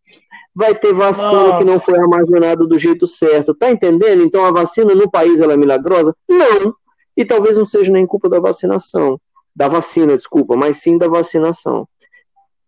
vai 0.52 0.74
ter 0.74 0.92
vacina 0.92 1.31
Nossa. 1.31 1.59
que 1.59 1.70
não 1.70 1.81
foi 1.81 1.96
armazenada 1.96 2.66
do 2.66 2.76
jeito 2.76 3.07
certo. 3.07 3.54
Tá 3.54 3.70
entendendo? 3.70 4.24
Então 4.24 4.44
a 4.44 4.50
vacina 4.50 4.92
no 4.92 5.09
país 5.09 5.40
ela 5.40 5.52
é 5.52 5.57
milagrosa? 5.57 6.12
Não. 6.28 6.74
E 7.16 7.24
talvez 7.24 7.57
não 7.57 7.64
seja 7.64 7.92
nem 7.92 8.04
culpa 8.04 8.28
da 8.28 8.40
vacinação, 8.40 9.20
da 9.54 9.68
vacina, 9.68 10.16
desculpa, 10.16 10.57
mas 10.57 10.78
sim 10.78 10.98
da 10.98 11.07
vacinação. 11.07 11.88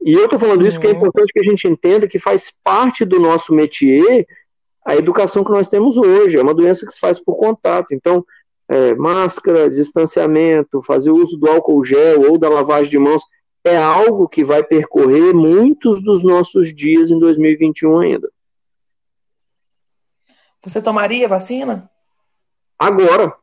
E 0.01 0.13
eu 0.13 0.25
estou 0.25 0.39
falando 0.39 0.65
isso 0.65 0.79
porque 0.79 0.87
é 0.87 0.91
uhum. 0.93 0.99
importante 0.99 1.33
que 1.33 1.41
a 1.41 1.45
gente 1.45 1.67
entenda 1.67 2.07
que 2.07 2.19
faz 2.19 2.53
parte 2.63 3.05
do 3.05 3.19
nosso 3.19 3.53
métier 3.53 4.25
a 4.87 4.97
educação 4.97 5.45
que 5.45 5.51
nós 5.51 5.69
temos 5.69 5.99
hoje. 5.99 6.39
É 6.39 6.43
uma 6.43 6.55
doença 6.55 6.87
que 6.87 6.93
se 6.93 7.01
faz 7.01 7.19
por 7.19 7.37
contato. 7.37 7.93
Então, 7.93 8.25
é, 8.69 8.95
máscara, 8.95 9.69
distanciamento, 9.69 10.81
fazer 10.83 11.11
uso 11.11 11.37
do 11.37 11.51
álcool 11.51 11.85
gel 11.85 12.31
ou 12.31 12.39
da 12.39 12.49
lavagem 12.49 12.91
de 12.91 12.99
mãos 12.99 13.23
é 13.65 13.77
algo 13.77 14.29
que 14.29 14.43
vai 14.43 14.63
percorrer 14.63 15.35
muitos 15.35 16.03
dos 16.03 16.23
nossos 16.23 16.75
dias 16.75 17.11
em 17.11 17.19
2021 17.19 17.99
ainda. 17.99 18.31
Você 20.63 20.83
tomaria 20.83 21.29
vacina? 21.29 21.91
Agora. 22.79 23.35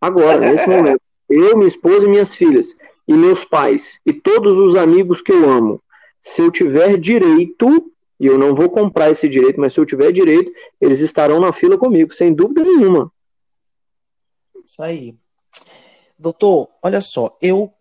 Agora, 0.00 0.40
nesse 0.40 0.68
momento. 0.68 1.00
Eu, 1.28 1.56
minha 1.56 1.68
esposa 1.68 2.06
e 2.06 2.10
minhas 2.10 2.34
filhas, 2.34 2.76
e 3.08 3.14
meus 3.14 3.42
pais, 3.42 3.98
e 4.04 4.12
todos 4.12 4.58
os 4.58 4.74
amigos 4.74 5.22
que 5.22 5.32
eu 5.32 5.50
amo. 5.50 5.82
Se 6.20 6.42
eu 6.42 6.50
tiver 6.50 6.98
direito, 6.98 7.90
e 8.20 8.26
eu 8.26 8.38
não 8.38 8.54
vou 8.54 8.68
comprar 8.68 9.10
esse 9.10 9.28
direito, 9.28 9.58
mas 9.58 9.72
se 9.72 9.80
eu 9.80 9.86
tiver 9.86 10.12
direito, 10.12 10.52
eles 10.78 11.00
estarão 11.00 11.40
na 11.40 11.52
fila 11.52 11.78
comigo, 11.78 12.12
sem 12.12 12.34
dúvida 12.34 12.62
nenhuma. 12.62 13.10
Isso 14.64 14.82
aí. 14.82 15.16
Doutor, 16.18 16.68
olha 16.82 17.00
só, 17.00 17.36
eu 17.40 17.72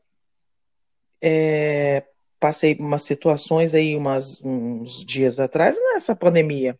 é, 1.22 2.04
passei 2.40 2.76
umas 2.80 3.04
situações 3.04 3.74
aí 3.74 3.96
umas, 3.96 4.42
uns 4.44 5.06
dias 5.06 5.38
atrás 5.40 5.78
nessa 5.94 6.16
pandemia. 6.16 6.78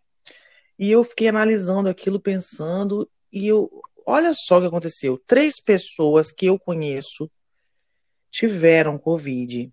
E 0.78 0.90
eu 0.92 1.04
fiquei 1.04 1.28
analisando 1.28 1.88
aquilo, 1.88 2.20
pensando, 2.20 3.08
e 3.32 3.48
eu, 3.48 3.70
olha 4.06 4.34
só 4.34 4.58
o 4.58 4.62
que 4.62 4.68
aconteceu. 4.68 5.22
Três 5.28 5.60
pessoas 5.60 6.32
que 6.32 6.48
eu 6.48 6.58
conheço 6.58 7.30
tiveram 8.32 8.98
Covid 8.98 9.72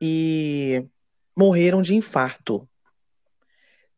e 0.00 0.84
morreram 1.36 1.80
de 1.80 1.94
infarto. 1.94 2.68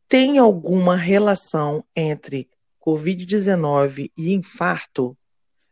Tem 0.07 0.37
alguma 0.37 0.95
relação 0.95 1.83
entre 1.95 2.47
Covid-19 2.85 4.11
e 4.15 4.33
infarto? 4.33 5.17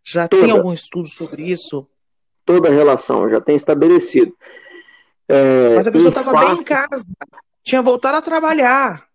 Já 0.04 0.28
Toda. 0.28 0.42
tem 0.42 0.52
algum 0.52 0.74
estudo 0.74 1.08
sobre 1.08 1.44
isso? 1.44 1.88
Toda 2.50 2.68
a 2.68 2.72
relação, 2.72 3.30
já 3.30 3.40
tem 3.40 3.56
estabelecido. 3.56 4.34
É, 5.28 5.76
Mas 5.76 5.88
a 5.88 5.92
pessoa 5.92 6.10
estava 6.10 6.32
bem 6.32 6.62
em 6.62 6.64
casa, 6.64 7.06
tinha 7.62 7.80
voltado 7.80 8.18
a 8.18 8.22
trabalhar. 8.24 9.06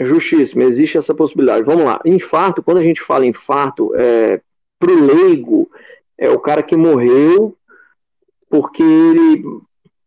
Justíssimo, 0.00 0.62
existe 0.64 0.98
essa 0.98 1.14
possibilidade. 1.14 1.64
Vamos 1.64 1.84
lá. 1.84 2.00
Infarto, 2.04 2.60
quando 2.60 2.78
a 2.78 2.82
gente 2.82 3.00
fala 3.00 3.24
infarto, 3.24 3.94
é, 3.94 4.40
para 4.80 4.90
o 4.90 5.04
leigo, 5.06 5.70
é 6.18 6.28
o 6.28 6.40
cara 6.40 6.60
que 6.60 6.74
morreu 6.74 7.56
porque 8.50 8.82
ele 8.82 9.44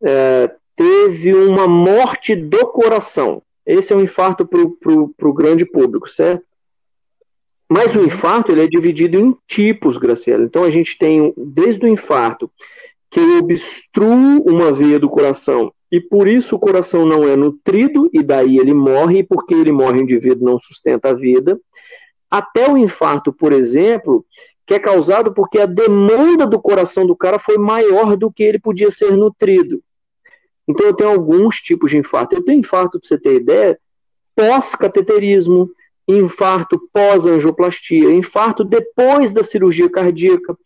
é, 0.03 0.53
teve 0.75 1.33
uma 1.33 1.65
morte 1.65 2.35
do 2.35 2.67
coração. 2.67 3.41
Esse 3.65 3.93
é 3.93 3.95
um 3.95 4.01
infarto 4.01 4.45
para 4.45 5.29
o 5.29 5.33
grande 5.33 5.65
público, 5.65 6.09
certo? 6.09 6.45
Mas 7.69 7.95
o 7.95 8.03
infarto 8.03 8.51
ele 8.51 8.63
é 8.63 8.67
dividido 8.67 9.17
em 9.17 9.35
tipos, 9.47 9.97
Graciela. 9.97 10.43
Então 10.43 10.63
a 10.63 10.69
gente 10.69 10.97
tem 10.97 11.33
desde 11.35 11.85
o 11.85 11.89
infarto, 11.89 12.49
que 13.09 13.19
obstrui 13.39 14.41
uma 14.45 14.71
veia 14.71 14.99
do 14.99 15.09
coração 15.09 15.71
e 15.91 16.01
por 16.01 16.27
isso 16.27 16.55
o 16.55 16.59
coração 16.59 17.05
não 17.05 17.25
é 17.27 17.35
nutrido, 17.35 18.09
e 18.13 18.21
daí 18.21 18.57
ele 18.57 18.73
morre, 18.73 19.19
e 19.19 19.23
porque 19.23 19.53
ele 19.53 19.71
morre, 19.71 19.99
o 19.99 20.03
indivíduo 20.03 20.45
não 20.45 20.59
sustenta 20.59 21.09
a 21.09 21.13
vida. 21.13 21.59
Até 22.29 22.69
o 22.69 22.77
infarto, 22.77 23.31
por 23.31 23.53
exemplo, 23.53 24.25
que 24.65 24.73
é 24.73 24.79
causado 24.79 25.33
porque 25.33 25.59
a 25.59 25.65
demanda 25.65 26.45
do 26.45 26.59
coração 26.59 27.07
do 27.07 27.15
cara 27.15 27.39
foi 27.39 27.57
maior 27.57 28.17
do 28.17 28.29
que 28.29 28.43
ele 28.43 28.59
podia 28.59 28.91
ser 28.91 29.15
nutrido. 29.15 29.81
Então 30.67 30.85
eu 30.85 30.93
tenho 30.93 31.09
alguns 31.09 31.61
tipos 31.61 31.91
de 31.91 31.97
infarto. 31.97 32.35
Eu 32.35 32.43
tenho 32.43 32.59
infarto, 32.59 32.99
para 32.99 33.07
você 33.07 33.17
ter 33.17 33.35
ideia, 33.35 33.79
pós-cateterismo, 34.35 35.69
infarto 36.07 36.79
pós-angioplastia, 36.93 38.11
infarto 38.11 38.63
depois 38.63 39.33
da 39.33 39.43
cirurgia 39.43 39.89
cardíaca. 39.89 40.57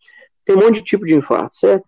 Tem 0.44 0.56
um 0.56 0.60
monte 0.60 0.76
de 0.76 0.84
tipo 0.84 1.04
de 1.04 1.14
infarto, 1.14 1.54
certo? 1.54 1.84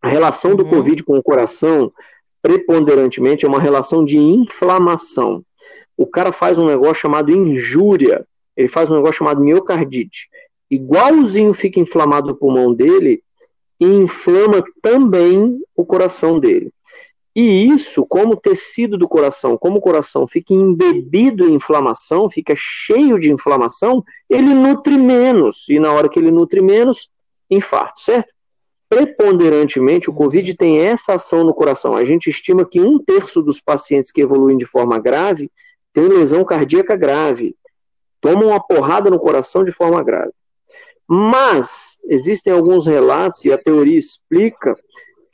A 0.00 0.08
relação 0.08 0.54
do 0.54 0.64
uhum. 0.64 0.70
Covid 0.70 1.02
com 1.02 1.16
o 1.16 1.22
coração, 1.22 1.92
preponderantemente, 2.40 3.44
é 3.44 3.48
uma 3.48 3.60
relação 3.60 4.04
de 4.04 4.16
inflamação. 4.16 5.44
O 5.96 6.06
cara 6.06 6.30
faz 6.30 6.58
um 6.58 6.66
negócio 6.66 7.02
chamado 7.02 7.30
injúria, 7.32 8.24
ele 8.56 8.68
faz 8.68 8.90
um 8.90 8.94
negócio 8.94 9.18
chamado 9.18 9.40
miocardite. 9.40 10.28
Igualzinho 10.70 11.52
fica 11.52 11.80
inflamado 11.80 12.32
o 12.32 12.36
pulmão 12.36 12.72
dele, 12.72 13.22
e 13.80 13.86
inflama 13.86 14.62
também 14.82 15.60
o 15.76 15.84
coração 15.84 16.38
dele. 16.38 16.72
E 17.40 17.68
isso, 17.68 18.04
como 18.04 18.34
tecido 18.34 18.98
do 18.98 19.06
coração, 19.06 19.56
como 19.56 19.78
o 19.78 19.80
coração 19.80 20.26
fica 20.26 20.52
embebido 20.52 21.48
em 21.48 21.54
inflamação, 21.54 22.28
fica 22.28 22.52
cheio 22.56 23.16
de 23.16 23.30
inflamação, 23.30 24.04
ele 24.28 24.52
nutre 24.52 24.98
menos. 24.98 25.68
E 25.68 25.78
na 25.78 25.92
hora 25.92 26.08
que 26.08 26.18
ele 26.18 26.32
nutre 26.32 26.60
menos, 26.60 27.12
infarto, 27.48 28.00
certo? 28.00 28.34
Preponderantemente, 28.88 30.10
o 30.10 30.12
Covid 30.12 30.52
tem 30.54 30.80
essa 30.80 31.14
ação 31.14 31.44
no 31.44 31.54
coração. 31.54 31.94
A 31.94 32.04
gente 32.04 32.28
estima 32.28 32.64
que 32.64 32.80
um 32.80 32.98
terço 32.98 33.40
dos 33.40 33.60
pacientes 33.60 34.10
que 34.10 34.20
evoluem 34.20 34.56
de 34.56 34.64
forma 34.64 34.98
grave 34.98 35.48
tem 35.92 36.08
lesão 36.08 36.44
cardíaca 36.44 36.96
grave, 36.96 37.54
tomam 38.20 38.48
uma 38.48 38.58
porrada 38.58 39.10
no 39.10 39.18
coração 39.20 39.62
de 39.62 39.70
forma 39.70 40.02
grave. 40.02 40.32
Mas 41.06 41.98
existem 42.08 42.52
alguns 42.52 42.84
relatos, 42.84 43.44
e 43.44 43.52
a 43.52 43.56
teoria 43.56 43.96
explica, 43.96 44.76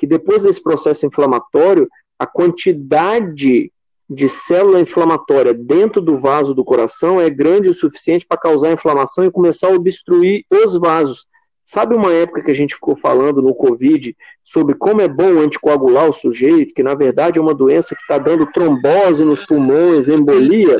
que 0.04 0.06
depois 0.06 0.42
desse 0.42 0.62
processo 0.62 1.06
inflamatório, 1.06 1.88
a 2.18 2.26
quantidade 2.26 3.72
de 4.08 4.28
célula 4.28 4.78
inflamatória 4.78 5.54
dentro 5.54 6.02
do 6.02 6.20
vaso 6.20 6.54
do 6.54 6.62
coração 6.62 7.18
é 7.18 7.30
grande 7.30 7.70
o 7.70 7.72
suficiente 7.72 8.26
para 8.26 8.36
causar 8.36 8.70
inflamação 8.70 9.24
e 9.24 9.30
começar 9.30 9.68
a 9.68 9.74
obstruir 9.74 10.44
os 10.50 10.78
vasos. 10.78 11.26
Sabe 11.64 11.94
uma 11.94 12.12
época 12.12 12.42
que 12.42 12.50
a 12.50 12.54
gente 12.54 12.74
ficou 12.74 12.94
falando 12.94 13.40
no 13.40 13.54
Covid 13.54 14.14
sobre 14.44 14.74
como 14.74 15.00
é 15.00 15.08
bom 15.08 15.40
anticoagular 15.40 16.06
o 16.06 16.12
sujeito, 16.12 16.74
que 16.74 16.82
na 16.82 16.94
verdade 16.94 17.38
é 17.38 17.42
uma 17.42 17.54
doença 17.54 17.94
que 17.94 18.02
está 18.02 18.18
dando 18.18 18.44
trombose 18.52 19.24
nos 19.24 19.46
pulmões, 19.46 20.10
embolia? 20.10 20.78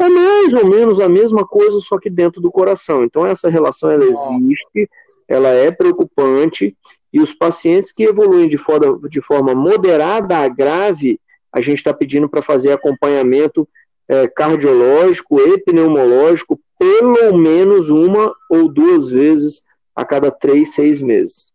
É 0.00 0.08
mais 0.08 0.52
ou 0.52 0.66
menos 0.66 0.98
a 0.98 1.08
mesma 1.08 1.46
coisa, 1.46 1.78
só 1.78 1.96
que 1.96 2.10
dentro 2.10 2.40
do 2.40 2.50
coração. 2.50 3.04
Então 3.04 3.24
essa 3.24 3.48
relação 3.48 3.88
ela 3.92 4.04
existe, 4.04 4.90
ela 5.28 5.50
é 5.50 5.70
preocupante 5.70 6.76
e 7.14 7.20
os 7.20 7.32
pacientes 7.32 7.92
que 7.92 8.02
evoluem 8.02 8.48
de 8.48 8.58
forma, 8.58 9.08
de 9.08 9.20
forma 9.20 9.54
moderada 9.54 10.38
a 10.38 10.48
grave, 10.48 11.20
a 11.52 11.60
gente 11.60 11.78
está 11.78 11.94
pedindo 11.94 12.28
para 12.28 12.42
fazer 12.42 12.72
acompanhamento 12.72 13.68
é, 14.08 14.26
cardiológico 14.26 15.40
e 15.40 15.58
pneumológico 15.58 16.60
pelo 16.76 17.38
menos 17.38 17.88
uma 17.88 18.34
ou 18.50 18.68
duas 18.68 19.08
vezes 19.08 19.62
a 19.94 20.04
cada 20.04 20.28
três, 20.28 20.74
seis 20.74 21.00
meses. 21.00 21.52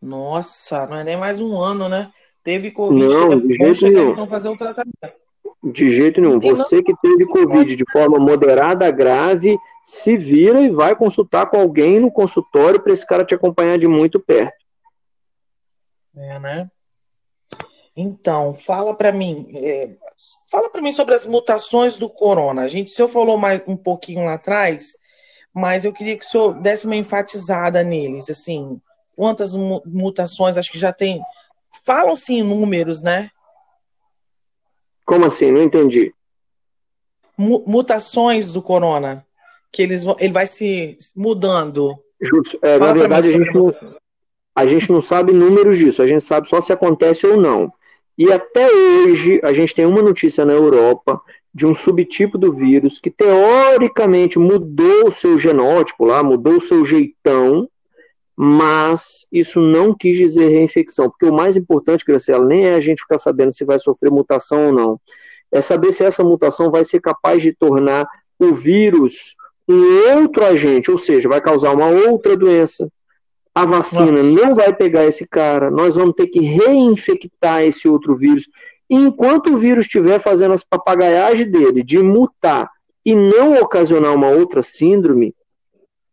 Nossa, 0.00 0.86
não 0.86 0.96
é 0.96 1.04
nem 1.04 1.16
mais 1.16 1.40
um 1.40 1.58
ano, 1.58 1.88
né? 1.88 2.10
Teve 2.42 2.70
Covid, 2.70 3.06
não, 3.06 3.40
de 3.40 3.54
jeito 3.54 3.90
nenhum. 3.90 4.26
fazer 4.26 4.50
o 4.50 4.58
tratamento. 4.58 5.19
De 5.62 5.90
jeito 5.90 6.20
nenhum. 6.20 6.40
Você 6.40 6.82
que 6.82 6.94
teve 7.02 7.26
Covid 7.26 7.76
de 7.76 7.84
forma 7.92 8.18
moderada, 8.18 8.90
grave, 8.90 9.58
se 9.84 10.16
vira 10.16 10.62
e 10.62 10.70
vai 10.70 10.96
consultar 10.96 11.46
com 11.50 11.58
alguém 11.58 12.00
no 12.00 12.10
consultório 12.10 12.80
para 12.80 12.92
esse 12.92 13.06
cara 13.06 13.24
te 13.24 13.34
acompanhar 13.34 13.78
de 13.78 13.86
muito 13.86 14.18
perto. 14.18 14.56
É, 16.16 16.40
né? 16.40 16.70
Então, 17.94 18.54
fala 18.54 18.94
para 18.94 19.12
mim, 19.12 19.46
é, 19.54 19.90
fala 20.50 20.70
para 20.70 20.80
mim 20.80 20.92
sobre 20.92 21.14
as 21.14 21.26
mutações 21.26 21.98
do 21.98 22.08
corona. 22.08 22.62
A 22.62 22.68
gente, 22.68 22.88
o 22.88 22.90
senhor 22.90 23.08
falou 23.08 23.36
mais 23.36 23.62
um 23.66 23.76
pouquinho 23.76 24.24
lá 24.24 24.34
atrás, 24.34 24.94
mas 25.52 25.84
eu 25.84 25.92
queria 25.92 26.16
que 26.16 26.24
o 26.24 26.28
senhor 26.28 26.54
desse 26.54 26.86
uma 26.86 26.96
enfatizada 26.96 27.82
neles, 27.82 28.30
assim, 28.30 28.80
quantas 29.14 29.54
mutações, 29.84 30.56
acho 30.56 30.72
que 30.72 30.78
já 30.78 30.92
tem, 30.92 31.20
falam-se 31.84 32.32
em 32.32 32.42
números, 32.42 33.02
né? 33.02 33.30
Como 35.10 35.26
assim? 35.26 35.50
Não 35.50 35.60
entendi. 35.60 36.14
Mutações 37.36 38.52
do 38.52 38.62
corona. 38.62 39.26
Que 39.72 39.82
eles, 39.82 40.06
ele 40.20 40.32
vai 40.32 40.46
se 40.46 40.96
mudando. 41.16 41.98
Justo. 42.22 42.60
É, 42.62 42.78
na 42.78 42.92
verdade, 42.92 43.28
a 43.28 43.32
gente, 43.32 43.52
não, 43.52 43.74
a 44.54 44.66
gente 44.66 44.92
não 44.92 45.02
sabe 45.02 45.32
números 45.32 45.78
disso. 45.78 46.00
A 46.00 46.06
gente 46.06 46.22
sabe 46.22 46.48
só 46.48 46.60
se 46.60 46.72
acontece 46.72 47.26
ou 47.26 47.36
não. 47.36 47.72
E 48.16 48.32
até 48.32 48.70
hoje, 48.70 49.40
a 49.42 49.52
gente 49.52 49.74
tem 49.74 49.84
uma 49.84 50.00
notícia 50.00 50.44
na 50.44 50.52
Europa 50.52 51.20
de 51.52 51.66
um 51.66 51.74
subtipo 51.74 52.38
do 52.38 52.52
vírus 52.52 53.00
que 53.00 53.10
teoricamente 53.10 54.38
mudou 54.38 55.08
o 55.08 55.12
seu 55.12 55.36
genótipo 55.36 56.04
lá, 56.04 56.22
mudou 56.22 56.58
o 56.58 56.60
seu 56.60 56.84
jeitão, 56.84 57.68
mas 58.42 59.26
isso 59.30 59.60
não 59.60 59.94
quis 59.94 60.16
dizer 60.16 60.48
reinfecção, 60.48 61.10
porque 61.10 61.26
o 61.26 61.32
mais 61.32 61.58
importante, 61.58 62.06
Graciela, 62.06 62.42
nem 62.42 62.64
é 62.64 62.74
a 62.74 62.80
gente 62.80 63.02
ficar 63.02 63.18
sabendo 63.18 63.52
se 63.52 63.66
vai 63.66 63.78
sofrer 63.78 64.10
mutação 64.10 64.68
ou 64.68 64.72
não, 64.72 65.00
é 65.52 65.60
saber 65.60 65.92
se 65.92 66.04
essa 66.04 66.24
mutação 66.24 66.70
vai 66.70 66.82
ser 66.82 67.02
capaz 67.02 67.42
de 67.42 67.52
tornar 67.52 68.08
o 68.38 68.54
vírus 68.54 69.36
um 69.68 70.16
outro 70.16 70.42
agente, 70.42 70.90
ou 70.90 70.96
seja, 70.96 71.28
vai 71.28 71.38
causar 71.42 71.74
uma 71.74 71.88
outra 71.88 72.34
doença. 72.34 72.90
A 73.54 73.66
vacina 73.66 74.22
Nossa. 74.22 74.46
não 74.46 74.54
vai 74.54 74.74
pegar 74.74 75.04
esse 75.04 75.28
cara, 75.28 75.70
nós 75.70 75.96
vamos 75.96 76.14
ter 76.14 76.28
que 76.28 76.40
reinfectar 76.40 77.62
esse 77.64 77.86
outro 77.86 78.16
vírus. 78.16 78.44
E 78.88 78.94
enquanto 78.94 79.52
o 79.52 79.58
vírus 79.58 79.84
estiver 79.84 80.18
fazendo 80.18 80.54
as 80.54 80.64
papagaiagens 80.64 81.52
dele 81.52 81.82
de 81.82 81.98
mutar 82.02 82.70
e 83.04 83.14
não 83.14 83.60
ocasionar 83.60 84.14
uma 84.14 84.28
outra 84.28 84.62
síndrome, 84.62 85.34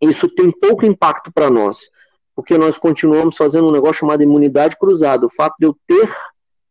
isso 0.01 0.27
tem 0.27 0.51
pouco 0.51 0.85
impacto 0.85 1.31
para 1.31 1.49
nós 1.49 1.87
porque 2.37 2.55
nós 2.55 2.77
continuamos 2.77 3.35
fazendo 3.35 3.67
um 3.67 3.71
negócio 3.71 4.01
chamado 4.01 4.21
imunidade 4.21 4.77
cruzada. 4.77 5.25
O 5.25 5.29
fato 5.29 5.55
de 5.59 5.65
eu 5.65 5.75
ter 5.87 6.07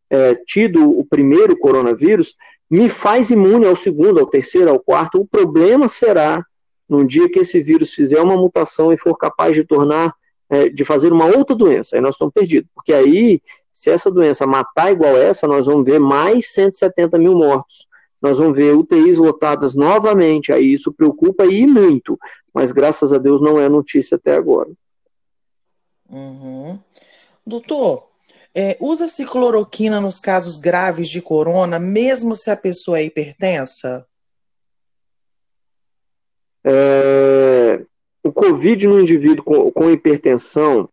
é, 0.09 0.37
tido 0.47 0.97
o 0.97 1.05
primeiro 1.05 1.59
coronavírus 1.59 2.37
me 2.71 2.89
faz 2.89 3.33
imune 3.33 3.67
ao 3.67 3.75
segundo, 3.75 4.21
ao 4.21 4.27
terceiro, 4.27 4.71
ao 4.71 4.79
quarto. 4.79 5.21
O 5.21 5.27
problema 5.27 5.89
será 5.89 6.41
no 6.89 7.05
dia 7.05 7.29
que 7.29 7.41
esse 7.41 7.61
vírus 7.61 7.93
fizer 7.93 8.21
uma 8.21 8.37
mutação 8.37 8.93
e 8.93 8.97
for 8.97 9.19
capaz 9.19 9.57
de 9.57 9.65
tornar, 9.65 10.15
é, 10.49 10.69
de 10.69 10.85
fazer 10.85 11.13
uma 11.13 11.27
outra 11.27 11.57
doença. 11.57 11.97
Aí 11.97 12.01
nós 12.01 12.15
estamos 12.15 12.33
perdidos, 12.33 12.71
porque 12.73 12.93
aí, 12.93 13.43
se 13.73 13.91
essa 13.91 14.09
doença 14.09 14.47
matar 14.47 14.93
igual 14.93 15.17
essa, 15.17 15.49
nós 15.49 15.67
vamos 15.67 15.85
ver 15.85 15.99
mais 15.99 16.53
170 16.53 17.19
mil 17.19 17.35
mortos. 17.35 17.89
Nós 18.23 18.39
vamos 18.39 18.57
ver 18.57 18.77
UTIs 18.77 19.19
lotadas 19.19 19.75
novamente. 19.75 20.53
Aí 20.53 20.73
isso 20.73 20.93
preocupa 20.93 21.45
e 21.45 21.67
muito, 21.67 22.17
mas 22.55 22.71
graças 22.71 23.13
a 23.13 23.19
Deus 23.19 23.41
não 23.41 23.59
é 23.59 23.69
notícia 23.69 24.15
até 24.15 24.37
agora. 24.37 24.71
Uhum. 26.11 26.79
Doutor, 27.47 28.09
é, 28.55 28.77
usa-se 28.81 29.25
cloroquina 29.27 30.01
nos 30.01 30.19
casos 30.19 30.57
graves 30.57 31.09
de 31.09 31.21
corona, 31.21 31.79
mesmo 31.79 32.35
se 32.35 32.51
a 32.51 32.57
pessoa 32.57 32.99
é 32.99 33.05
hipertensa? 33.05 34.07
É, 36.65 37.85
o 38.23 38.33
Covid 38.33 38.87
no 38.87 39.01
indivíduo 39.01 39.45
com, 39.45 39.71
com 39.71 39.91
hipertensão, 39.91 40.89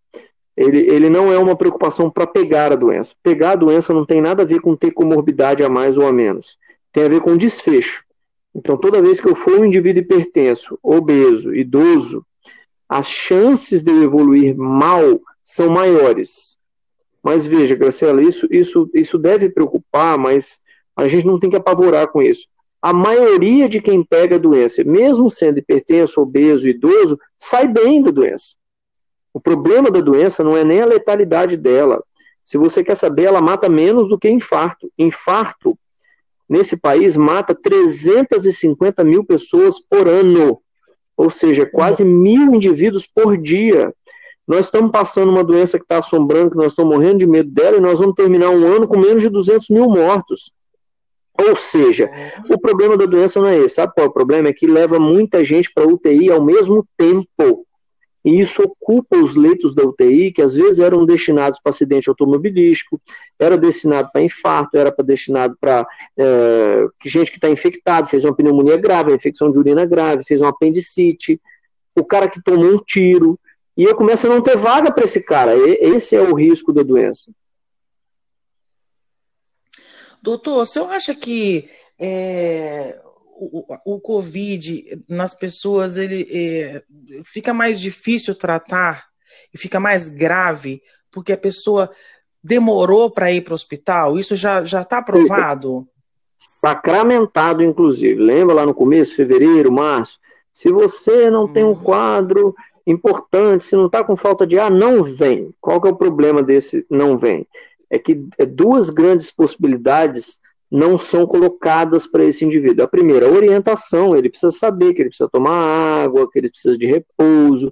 ele, 0.55 0.79
ele 0.81 1.09
não 1.09 1.31
é 1.31 1.37
uma 1.37 1.55
preocupação 1.55 2.09
para 2.09 2.27
pegar 2.27 2.71
a 2.71 2.75
doença. 2.75 3.15
Pegar 3.23 3.51
a 3.51 3.55
doença 3.55 3.93
não 3.93 4.05
tem 4.05 4.21
nada 4.21 4.43
a 4.43 4.45
ver 4.45 4.61
com 4.61 4.75
ter 4.75 4.91
comorbidade 4.91 5.63
a 5.63 5.69
mais 5.69 5.97
ou 5.97 6.05
a 6.05 6.13
menos. 6.13 6.57
Tem 6.91 7.05
a 7.05 7.09
ver 7.09 7.21
com 7.21 7.35
desfecho. 7.35 8.03
Então, 8.53 8.77
toda 8.77 9.01
vez 9.01 9.19
que 9.19 9.27
eu 9.27 9.33
for 9.33 9.59
um 9.59 9.65
indivíduo 9.65 10.03
hipertenso, 10.03 10.77
obeso, 10.83 11.55
idoso, 11.55 12.23
as 12.93 13.07
chances 13.07 13.81
de 13.81 13.89
eu 13.89 14.03
evoluir 14.03 14.55
mal 14.55 15.19
são 15.41 15.67
maiores. 15.67 16.59
Mas 17.23 17.43
veja, 17.43 17.75
Graciela, 17.75 18.21
isso, 18.21 18.47
isso, 18.51 18.87
isso 18.93 19.17
deve 19.17 19.49
preocupar, 19.49 20.15
mas 20.15 20.59
a 20.95 21.07
gente 21.07 21.25
não 21.25 21.39
tem 21.39 21.49
que 21.49 21.55
apavorar 21.55 22.09
com 22.09 22.21
isso. 22.21 22.45
A 22.79 22.93
maioria 22.93 23.67
de 23.67 23.81
quem 23.81 24.03
pega 24.03 24.35
a 24.35 24.39
doença, 24.39 24.83
mesmo 24.83 25.27
sendo 25.27 25.57
hipertenso, 25.57 26.21
obeso, 26.21 26.67
idoso, 26.67 27.17
sai 27.39 27.67
bem 27.67 28.03
da 28.03 28.11
doença. 28.11 28.57
O 29.33 29.39
problema 29.39 29.89
da 29.89 29.99
doença 29.99 30.43
não 30.43 30.55
é 30.55 30.63
nem 30.63 30.81
a 30.81 30.85
letalidade 30.85 31.57
dela. 31.57 32.03
Se 32.43 32.59
você 32.59 32.83
quer 32.83 32.95
saber, 32.95 33.23
ela 33.23 33.41
mata 33.41 33.67
menos 33.67 34.07
do 34.07 34.19
que 34.19 34.29
infarto. 34.29 34.91
Infarto, 34.99 35.75
nesse 36.47 36.77
país, 36.77 37.17
mata 37.17 37.55
350 37.55 39.03
mil 39.03 39.25
pessoas 39.25 39.79
por 39.79 40.07
ano 40.07 40.61
ou 41.15 41.29
seja, 41.29 41.65
quase 41.65 42.03
mil 42.03 42.53
indivíduos 42.53 43.07
por 43.07 43.37
dia. 43.37 43.93
Nós 44.47 44.65
estamos 44.65 44.91
passando 44.91 45.29
uma 45.29 45.43
doença 45.43 45.77
que 45.77 45.85
está 45.85 45.99
assombrando, 45.99 46.51
que 46.51 46.57
nós 46.57 46.73
estamos 46.73 46.93
morrendo 46.93 47.19
de 47.19 47.27
medo 47.27 47.49
dela, 47.49 47.77
e 47.77 47.81
nós 47.81 47.99
vamos 47.99 48.15
terminar 48.15 48.49
um 48.49 48.65
ano 48.65 48.87
com 48.87 48.97
menos 48.97 49.21
de 49.21 49.29
200 49.29 49.69
mil 49.69 49.87
mortos. 49.87 50.51
Ou 51.39 51.55
seja, 51.55 52.09
o 52.49 52.59
problema 52.59 52.97
da 52.97 53.05
doença 53.05 53.39
não 53.39 53.47
é 53.47 53.57
esse. 53.57 53.75
Sabe 53.75 53.93
qual 53.93 54.05
é 54.05 54.09
o 54.09 54.13
problema? 54.13 54.49
É 54.49 54.53
que 54.53 54.67
leva 54.67 54.99
muita 54.99 55.43
gente 55.43 55.71
para 55.73 55.87
UTI 55.87 56.29
ao 56.29 56.43
mesmo 56.43 56.85
tempo. 56.97 57.65
E 58.23 58.39
isso 58.39 58.61
ocupa 58.63 59.17
os 59.17 59.35
leitos 59.35 59.75
da 59.75 59.83
UTI, 59.83 60.31
que 60.31 60.41
às 60.41 60.55
vezes 60.55 60.79
eram 60.79 61.05
destinados 61.05 61.59
para 61.59 61.71
acidente 61.71 62.07
automobilístico, 62.07 63.01
era 63.37 63.57
destinado 63.57 64.09
para 64.13 64.21
infarto, 64.21 64.77
era 64.77 64.93
destinado 65.03 65.57
para 65.59 65.85
é, 66.17 66.85
gente 67.03 67.31
que 67.31 67.37
está 67.37 67.49
infectado, 67.49 68.07
fez 68.07 68.23
uma 68.23 68.35
pneumonia 68.35 68.77
grave, 68.77 69.09
uma 69.09 69.17
infecção 69.17 69.51
de 69.51 69.59
urina 69.59 69.85
grave, 69.85 70.23
fez 70.23 70.39
um 70.39 70.47
apendicite, 70.47 71.39
o 71.95 72.05
cara 72.05 72.29
que 72.29 72.41
tomou 72.41 72.73
um 72.73 72.77
tiro, 72.77 73.37
e 73.75 73.83
eu 73.83 73.95
começo 73.95 74.25
a 74.27 74.29
não 74.29 74.41
ter 74.41 74.55
vaga 74.55 74.91
para 74.91 75.03
esse 75.03 75.21
cara. 75.21 75.55
Esse 75.55 76.15
é 76.15 76.21
o 76.21 76.33
risco 76.33 76.71
da 76.71 76.83
doença. 76.83 77.31
Doutor, 80.21 80.61
o 80.61 80.65
senhor 80.65 80.89
acha 80.91 81.13
que 81.13 81.69
é, 81.99 82.97
o, 83.35 83.95
o, 83.95 83.99
Covid 83.99 85.03
nas 85.07 85.33
pessoas 85.33 85.97
ele 85.97 86.27
é, 86.31 86.83
fica 87.25 87.53
mais 87.53 87.79
difícil 87.79 88.35
tratar 88.35 89.05
e 89.53 89.57
fica 89.57 89.79
mais 89.79 90.09
grave 90.09 90.81
porque 91.11 91.33
a 91.33 91.37
pessoa 91.37 91.89
demorou 92.43 93.09
para 93.11 93.31
ir 93.31 93.41
para 93.41 93.53
o 93.53 93.55
hospital? 93.55 94.17
Isso 94.17 94.35
já 94.35 94.61
está 94.63 94.99
aprovado? 94.99 95.87
Sacramentado, 96.37 97.63
inclusive. 97.63 98.21
Lembra 98.21 98.55
lá 98.55 98.65
no 98.65 98.73
começo, 98.73 99.15
fevereiro, 99.15 99.71
março? 99.71 100.19
Se 100.51 100.71
você 100.71 101.29
não 101.29 101.45
hum. 101.45 101.53
tem 101.53 101.63
um 101.63 101.69
uhum. 101.69 101.83
quadro 101.83 102.55
importante, 102.85 103.65
se 103.65 103.75
não 103.75 103.85
está 103.85 104.03
com 104.03 104.15
falta 104.15 104.45
de 104.45 104.59
ar, 104.59 104.69
não 104.69 105.03
vem. 105.03 105.53
Qual 105.61 105.79
que 105.79 105.87
é 105.87 105.91
o 105.91 105.95
problema 105.95 106.43
desse 106.43 106.85
não 106.89 107.17
vem? 107.17 107.47
é 107.93 107.99
que 107.99 108.27
é 108.39 108.45
duas 108.45 108.89
grandes 108.89 109.29
possibilidades 109.29 110.39
não 110.73 110.97
são 110.97 111.27
colocadas 111.27 112.07
para 112.07 112.25
esse 112.25 112.43
indivíduo. 112.43 112.83
A 112.83 112.87
primeira, 112.87 113.27
a 113.27 113.31
orientação, 113.31 114.15
ele 114.15 114.27
precisa 114.27 114.51
saber 114.51 114.95
que 114.95 115.03
ele 115.03 115.09
precisa 115.09 115.29
tomar 115.29 116.03
água, 116.03 116.27
que 116.31 116.39
ele 116.39 116.49
precisa 116.49 116.75
de 116.75 116.87
repouso, 116.87 117.71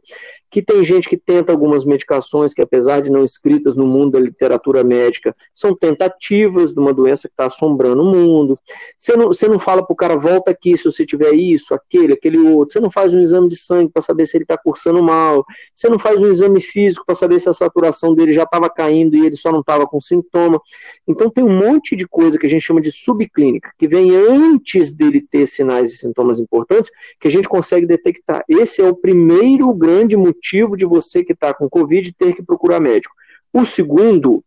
que 0.52 0.62
tem 0.62 0.84
gente 0.84 1.08
que 1.08 1.16
tenta 1.16 1.54
algumas 1.54 1.86
medicações 1.86 2.54
que, 2.54 2.62
apesar 2.62 3.02
de 3.02 3.10
não 3.10 3.24
escritas 3.24 3.78
no 3.78 3.88
mundo 3.88 4.12
da 4.12 4.20
literatura 4.20 4.84
médica, 4.84 5.34
são 5.56 5.74
tentativas 5.74 6.74
de 6.74 6.80
uma 6.80 6.94
doença 6.94 7.30
que 7.30 7.34
está 7.34 7.46
assombrando 7.46 8.02
o 8.02 8.06
mundo. 8.06 8.60
Você 9.00 9.16
não, 9.16 9.28
você 9.28 9.48
não 9.48 9.58
fala 9.58 9.82
para 9.82 9.94
o 9.94 9.96
cara, 9.96 10.18
volta 10.18 10.52
aqui 10.52 10.76
se 10.76 10.84
você 10.84 11.06
tiver 11.06 11.32
isso, 11.32 11.74
aquele, 11.74 12.14
aquele 12.14 12.38
outro. 12.38 12.74
Você 12.74 12.82
não 12.82 12.92
faz 12.92 13.14
um 13.14 13.22
exame 13.22 13.48
de 13.48 13.56
sangue 13.56 13.94
para 13.94 14.02
saber 14.02 14.26
se 14.26 14.36
ele 14.36 14.44
está 14.44 14.58
cursando 14.58 15.02
mal. 15.02 15.46
Você 15.74 15.88
não 15.88 15.98
faz 15.98 16.20
um 16.20 16.28
exame 16.28 16.60
físico 16.60 17.06
para 17.06 17.16
saber 17.16 17.40
se 17.40 17.48
a 17.48 17.54
saturação 17.54 18.14
dele 18.14 18.34
já 18.34 18.44
estava 18.44 18.70
caindo 18.70 19.16
e 19.16 19.26
ele 19.26 19.38
só 19.38 19.54
não 19.54 19.62
estava 19.62 19.88
com 19.88 20.02
sintoma. 20.02 20.60
Então 21.08 21.30
tem 21.30 21.46
um 21.46 21.58
monte 21.58 21.96
de 21.96 22.06
coisa 22.06 22.38
que 22.38 22.46
a 22.46 22.50
gente 22.50 22.62
chama 22.62 22.82
de 22.82 22.92
subclínica, 22.92 23.72
que 23.78 23.88
vem 23.88 24.14
antes 24.14 24.92
dele 24.92 25.22
ter 25.22 25.48
sinais 25.48 25.94
e 25.94 25.98
sintomas 25.98 26.40
importantes, 26.40 26.92
que 27.22 27.30
a 27.30 27.32
gente 27.32 27.48
consegue 27.48 27.86
detectar. 27.86 28.44
Esse 28.50 28.82
é 28.82 28.90
o 28.90 28.96
primeiro 28.96 29.74
grande 29.74 30.18
motivo 30.18 30.41
motivo 30.42 30.76
de 30.76 30.86
você 30.86 31.24
que 31.24 31.34
está 31.34 31.54
com 31.54 31.70
Covid 31.70 32.12
ter 32.14 32.34
que 32.34 32.42
procurar 32.44 32.80
médico. 32.80 33.14
O 33.54 33.64
segundo, 33.64 34.44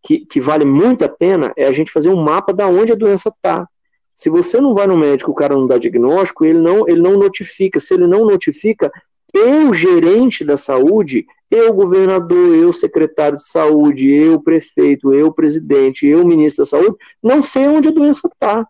que, 0.00 0.24
que 0.24 0.40
vale 0.40 0.64
muito 0.64 1.04
a 1.04 1.08
pena, 1.08 1.52
é 1.56 1.66
a 1.66 1.72
gente 1.72 1.90
fazer 1.90 2.08
um 2.08 2.22
mapa 2.22 2.52
da 2.52 2.68
onde 2.68 2.92
a 2.92 2.96
doença 2.96 3.28
está. 3.28 3.66
Se 4.14 4.30
você 4.30 4.60
não 4.60 4.72
vai 4.72 4.86
no 4.86 4.96
médico, 4.96 5.32
o 5.32 5.34
cara 5.34 5.56
não 5.56 5.66
dá 5.66 5.78
diagnóstico, 5.78 6.44
ele 6.44 6.60
não, 6.60 6.88
ele 6.88 7.00
não 7.00 7.18
notifica. 7.18 7.80
Se 7.80 7.94
ele 7.94 8.06
não 8.06 8.24
notifica, 8.24 8.92
eu, 9.34 9.74
gerente 9.74 10.44
da 10.44 10.56
saúde, 10.56 11.26
eu, 11.50 11.72
governador, 11.72 12.54
eu, 12.54 12.72
secretário 12.72 13.38
de 13.38 13.44
saúde, 13.44 14.08
eu, 14.08 14.40
prefeito, 14.40 15.12
eu, 15.12 15.32
presidente, 15.32 16.06
eu, 16.06 16.24
ministro 16.24 16.62
da 16.62 16.66
saúde, 16.66 16.96
não 17.22 17.42
sei 17.42 17.66
onde 17.66 17.88
a 17.88 17.92
doença 17.92 18.28
está. 18.28 18.66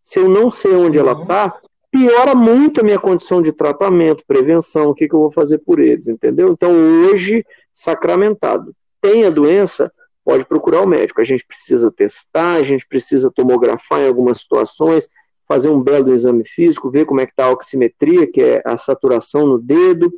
Se 0.00 0.18
eu 0.18 0.28
não 0.28 0.50
sei 0.50 0.72
onde 0.72 0.98
ela 0.98 1.20
está, 1.20 1.54
piora 1.94 2.34
muito 2.34 2.80
a 2.80 2.82
minha 2.82 2.98
condição 2.98 3.40
de 3.40 3.52
tratamento, 3.52 4.24
prevenção, 4.26 4.90
o 4.90 4.94
que, 4.94 5.08
que 5.08 5.14
eu 5.14 5.20
vou 5.20 5.30
fazer 5.30 5.58
por 5.58 5.78
eles, 5.78 6.08
entendeu? 6.08 6.48
Então, 6.48 6.72
hoje, 6.72 7.46
sacramentado, 7.72 8.74
tem 9.00 9.24
a 9.24 9.30
doença, 9.30 9.92
pode 10.24 10.44
procurar 10.44 10.80
o 10.80 10.88
médico. 10.88 11.20
A 11.20 11.24
gente 11.24 11.46
precisa 11.46 11.92
testar, 11.92 12.54
a 12.54 12.62
gente 12.64 12.84
precisa 12.88 13.30
tomografar 13.30 14.00
em 14.00 14.08
algumas 14.08 14.40
situações, 14.40 15.08
fazer 15.46 15.68
um 15.68 15.80
belo 15.80 16.12
exame 16.12 16.44
físico, 16.44 16.90
ver 16.90 17.04
como 17.04 17.20
é 17.20 17.26
que 17.26 17.30
está 17.30 17.44
a 17.44 17.52
oximetria, 17.52 18.26
que 18.26 18.40
é 18.42 18.62
a 18.66 18.76
saturação 18.76 19.46
no 19.46 19.60
dedo, 19.60 20.12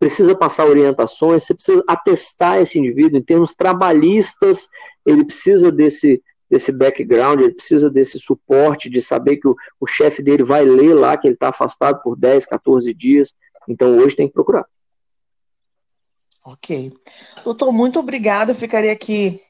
precisa 0.00 0.34
passar 0.34 0.66
orientações, 0.66 1.44
você 1.44 1.54
precisa 1.54 1.84
atestar 1.86 2.60
esse 2.60 2.76
indivíduo 2.76 3.20
em 3.20 3.22
termos 3.22 3.54
trabalhistas, 3.54 4.66
ele 5.06 5.24
precisa 5.24 5.70
desse 5.70 6.20
desse 6.52 6.70
background, 6.70 7.40
ele 7.40 7.54
precisa 7.54 7.88
desse 7.88 8.18
suporte, 8.18 8.90
de 8.90 9.00
saber 9.00 9.38
que 9.38 9.48
o, 9.48 9.56
o 9.80 9.86
chefe 9.86 10.22
dele 10.22 10.42
vai 10.42 10.66
ler 10.66 10.92
lá 10.92 11.16
que 11.16 11.26
ele 11.26 11.32
está 11.34 11.48
afastado 11.48 12.02
por 12.02 12.14
10, 12.14 12.44
14 12.44 12.92
dias. 12.92 13.32
Então 13.66 13.96
hoje 13.96 14.14
tem 14.14 14.28
que 14.28 14.34
procurar. 14.34 14.66
Ok. 16.44 16.92
Doutor, 17.42 17.72
muito 17.72 17.98
obrigado. 17.98 18.50
Eu 18.50 18.54
ficaria 18.54 18.92
aqui 18.92 19.40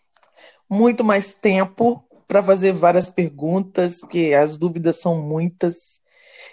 muito 0.70 1.02
mais 1.02 1.34
tempo 1.34 2.04
para 2.28 2.40
fazer 2.40 2.72
várias 2.72 3.10
perguntas, 3.10 3.98
porque 3.98 4.32
as 4.40 4.56
dúvidas 4.56 5.00
são 5.00 5.20
muitas. 5.20 6.00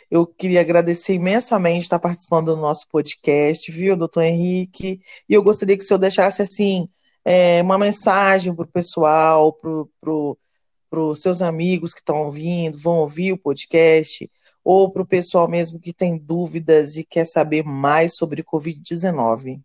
Eu 0.10 0.26
queria 0.26 0.62
agradecer 0.62 1.14
imensamente 1.14 1.84
estar 1.84 2.00
participando 2.00 2.56
do 2.56 2.60
nosso 2.60 2.88
podcast, 2.90 3.72
viu, 3.72 3.96
doutor 3.96 4.24
Henrique? 4.24 5.00
E 5.30 5.34
eu 5.36 5.44
gostaria 5.44 5.78
que 5.78 5.84
o 5.84 5.88
senhor 5.88 6.00
deixasse 6.00 6.42
assim 6.42 6.90
é, 7.32 7.62
uma 7.62 7.78
mensagem 7.78 8.56
para 8.56 8.66
o 8.66 8.68
pessoal, 8.68 9.54
para 9.54 11.00
os 11.00 11.22
seus 11.22 11.44
amigos 11.44 11.94
que 11.94 12.00
estão 12.00 12.24
ouvindo, 12.24 12.76
vão 12.76 12.98
ouvir 12.98 13.34
o 13.34 13.38
podcast, 13.38 14.28
ou 14.66 14.92
para 14.92 15.04
o 15.04 15.08
pessoal 15.08 15.48
mesmo 15.48 15.80
que 15.80 15.94
tem 15.94 16.18
dúvidas 16.18 16.98
e 16.98 17.04
quer 17.04 17.26
saber 17.26 17.64
mais 17.64 18.16
sobre 18.16 18.42
Covid-19? 18.42 19.60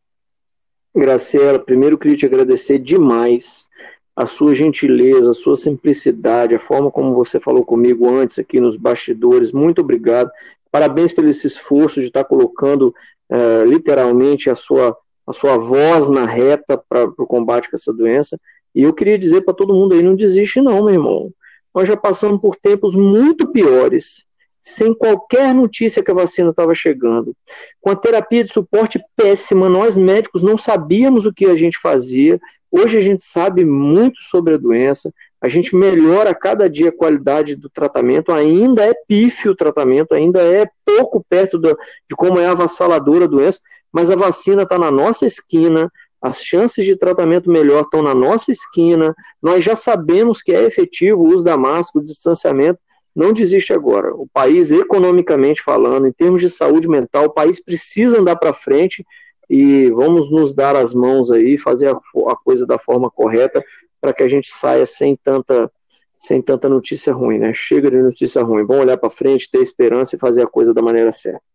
Graciela, 0.94 1.59
primeiro 1.59 1.96
queria 1.96 2.18
te 2.18 2.27
agradecer 2.27 2.79
demais 2.79 3.66
a 4.14 4.27
sua 4.27 4.55
gentileza, 4.55 5.31
a 5.31 5.35
sua 5.35 5.57
simplicidade, 5.57 6.55
a 6.55 6.61
forma 6.61 6.90
como 6.90 7.14
você 7.14 7.40
falou 7.40 7.64
comigo 7.64 8.07
antes 8.14 8.38
aqui 8.38 8.61
nos 8.61 8.77
bastidores. 8.77 9.53
Muito 9.53 9.81
obrigado. 9.81 10.31
Parabéns 10.70 11.14
pelo 11.14 11.31
esse 11.31 11.46
esforço 11.46 12.00
de 12.00 12.09
estar 12.09 12.24
colocando 12.24 12.94
uh, 13.31 13.64
literalmente 13.64 14.50
a 14.50 14.55
sua 14.55 14.94
a 15.26 15.32
sua 15.32 15.56
voz 15.56 16.08
na 16.08 16.26
reta 16.26 16.76
para 16.76 17.04
o 17.04 17.26
combate 17.26 17.70
com 17.70 17.76
essa 17.76 17.92
doença. 17.92 18.38
E 18.74 18.82
eu 18.82 18.92
queria 18.92 19.18
dizer 19.18 19.42
para 19.42 19.54
todo 19.54 19.74
mundo 19.74 19.94
aí, 19.94 20.02
não 20.02 20.14
desiste 20.14 20.60
não, 20.60 20.84
meu 20.84 20.94
irmão. 20.94 21.30
Nós 21.74 21.88
já 21.88 21.96
passamos 21.96 22.40
por 22.40 22.56
tempos 22.56 22.94
muito 22.94 23.50
piores, 23.50 24.24
sem 24.60 24.94
qualquer 24.94 25.54
notícia 25.54 26.02
que 26.02 26.10
a 26.10 26.14
vacina 26.14 26.50
estava 26.50 26.74
chegando. 26.74 27.34
Com 27.80 27.90
a 27.90 27.96
terapia 27.96 28.44
de 28.44 28.52
suporte 28.52 29.00
péssima, 29.16 29.68
nós 29.68 29.96
médicos 29.96 30.42
não 30.42 30.56
sabíamos 30.56 31.26
o 31.26 31.32
que 31.32 31.46
a 31.46 31.56
gente 31.56 31.78
fazia. 31.78 32.40
Hoje 32.70 32.96
a 32.96 33.00
gente 33.00 33.22
sabe 33.22 33.64
muito 33.64 34.22
sobre 34.22 34.54
a 34.54 34.56
doença, 34.56 35.12
a 35.40 35.48
gente 35.48 35.76
melhora 35.76 36.30
a 36.30 36.34
cada 36.34 36.68
dia 36.68 36.88
a 36.88 36.96
qualidade 36.96 37.54
do 37.54 37.68
tratamento, 37.68 38.32
ainda 38.32 38.84
é 38.84 38.94
pífio 39.06 39.52
o 39.52 39.56
tratamento, 39.56 40.14
ainda 40.14 40.40
é 40.40 40.66
pouco 40.84 41.24
perto 41.28 41.58
do, 41.58 41.68
de 42.08 42.16
como 42.16 42.40
é 42.40 42.46
avassaladora 42.46 43.26
a 43.26 43.28
doença, 43.28 43.60
mas 43.94 44.11
a 44.11 44.16
vacina 44.16 44.64
está 44.64 44.76
na 44.76 44.90
nossa 44.90 45.24
esquina, 45.24 45.88
as 46.20 46.42
chances 46.42 46.85
de 46.85 46.96
tratamento 46.96 47.48
melhor 47.48 47.83
estão 47.83 48.02
na 48.02 48.12
nossa 48.12 48.50
esquina, 48.50 49.14
nós 49.40 49.64
já 49.64 49.76
sabemos 49.76 50.42
que 50.42 50.52
é 50.52 50.64
efetivo 50.64 51.20
o 51.20 51.28
uso 51.28 51.44
da 51.44 51.57
máscara, 51.57 52.02
o 52.02 52.04
distanciamento, 52.04 52.80
não 53.14 53.33
desiste 53.33 53.72
agora. 53.72 54.12
O 54.12 54.26
país, 54.33 54.72
economicamente 54.72 55.62
falando, 55.62 56.09
em 56.09 56.12
termos 56.12 56.40
de 56.40 56.50
saúde 56.50 56.88
mental, 56.88 57.26
o 57.26 57.30
país 57.33 57.62
precisa 57.62 58.18
andar 58.18 58.35
para 58.35 58.52
frente 58.52 59.07
e 59.48 59.88
vamos 59.90 60.28
nos 60.28 60.52
dar 60.52 60.74
as 60.74 60.92
mãos 60.92 61.30
aí, 61.30 61.57
fazer 61.57 61.88
a, 61.90 61.92
a 61.92 62.37
coisa 62.37 62.66
da 62.66 62.80
forma 62.80 63.09
correta 63.09 63.64
para 64.00 64.12
que 64.12 64.24
a 64.24 64.28
gente 64.28 64.50
saia 64.50 64.87
sem 64.87 65.14
tanta 65.14 65.70
sem 66.18 66.40
tanta 66.40 66.70
notícia 66.70 67.12
ruim, 67.12 67.38
né? 67.38 67.52
Chega 67.54 67.90
de 67.90 67.98
notícia 67.98 68.42
ruim. 68.42 68.64
Vamos 68.64 68.85
olhar 68.85 68.96
para 68.96 69.11
frente, 69.11 69.50
ter 69.50 69.61
esperança 69.61 70.16
e 70.16 70.18
fazer 70.18 70.42
a 70.42 70.46
coisa 70.46 70.72
da 70.72 70.80
maneira 70.80 71.12
certa. 71.12 71.54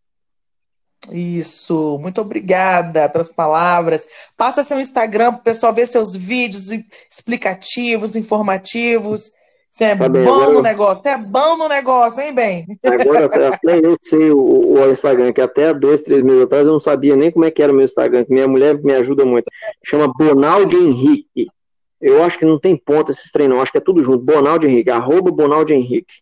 Isso, 1.12 1.98
muito 2.00 2.22
obrigada 2.22 3.10
pelas 3.10 3.32
palavras. 3.32 4.08
Passa 4.38 4.63
seu 4.63 4.80
Instagram 4.80 5.32
para 5.32 5.39
o 5.39 5.43
pessoal 5.43 5.74
ver 5.74 5.88
seus 5.88 6.15
vídeos 6.15 6.69
explicativos, 7.10 8.15
informativos. 8.15 9.32
Você 9.69 9.84
é 9.84 9.95
tá 9.95 10.10
bom 10.10 10.19
agora... 10.19 10.54
no 10.54 10.62
negócio, 10.63 11.02
é 11.06 11.17
bom 11.17 11.58
no 11.58 11.69
negócio, 11.69 12.22
hein, 12.22 12.34
bem? 12.34 12.65
Agora 12.84 13.26
até 13.26 13.80
eu 13.84 13.95
sei 14.02 14.32
o, 14.32 14.39
o, 14.39 14.91
Instagram, 14.91 15.32
que 15.32 15.41
até 15.41 15.72
dois, 15.74 16.02
três 16.02 16.24
meses 16.24 16.41
atrás 16.41 16.65
eu 16.65 16.74
não 16.74 16.80
sabia 16.80 17.15
nem 17.15 17.32
como 17.32 17.45
é 17.45 17.52
que 17.52 17.62
era 17.62 17.72
o 17.72 17.76
meu 17.76 17.86
Instagram, 17.86 18.26
que 18.26 18.34
minha 18.34 18.48
mulher 18.48 18.82
me 18.84 18.95
ajuda 18.95 19.26
muito. 19.26 19.45
Chama 19.86 20.12
Bonaldo 20.17 20.76
Henrique. 20.76 21.48
Eu 22.02 22.24
acho 22.24 22.39
que 22.39 22.45
não 22.45 22.58
tem 22.58 22.76
ponta 22.76 23.12
esses 23.12 23.30
treinos, 23.30 23.60
acho 23.60 23.72
que 23.72 23.78
é 23.78 23.82
tudo 23.82 24.04
junto. 24.04 24.19
Bonaldo 24.19 24.65
Henrique, 24.65 24.89
arroba 24.89 25.30
Bonaldo 25.30 25.72
Henrique. 25.72 26.15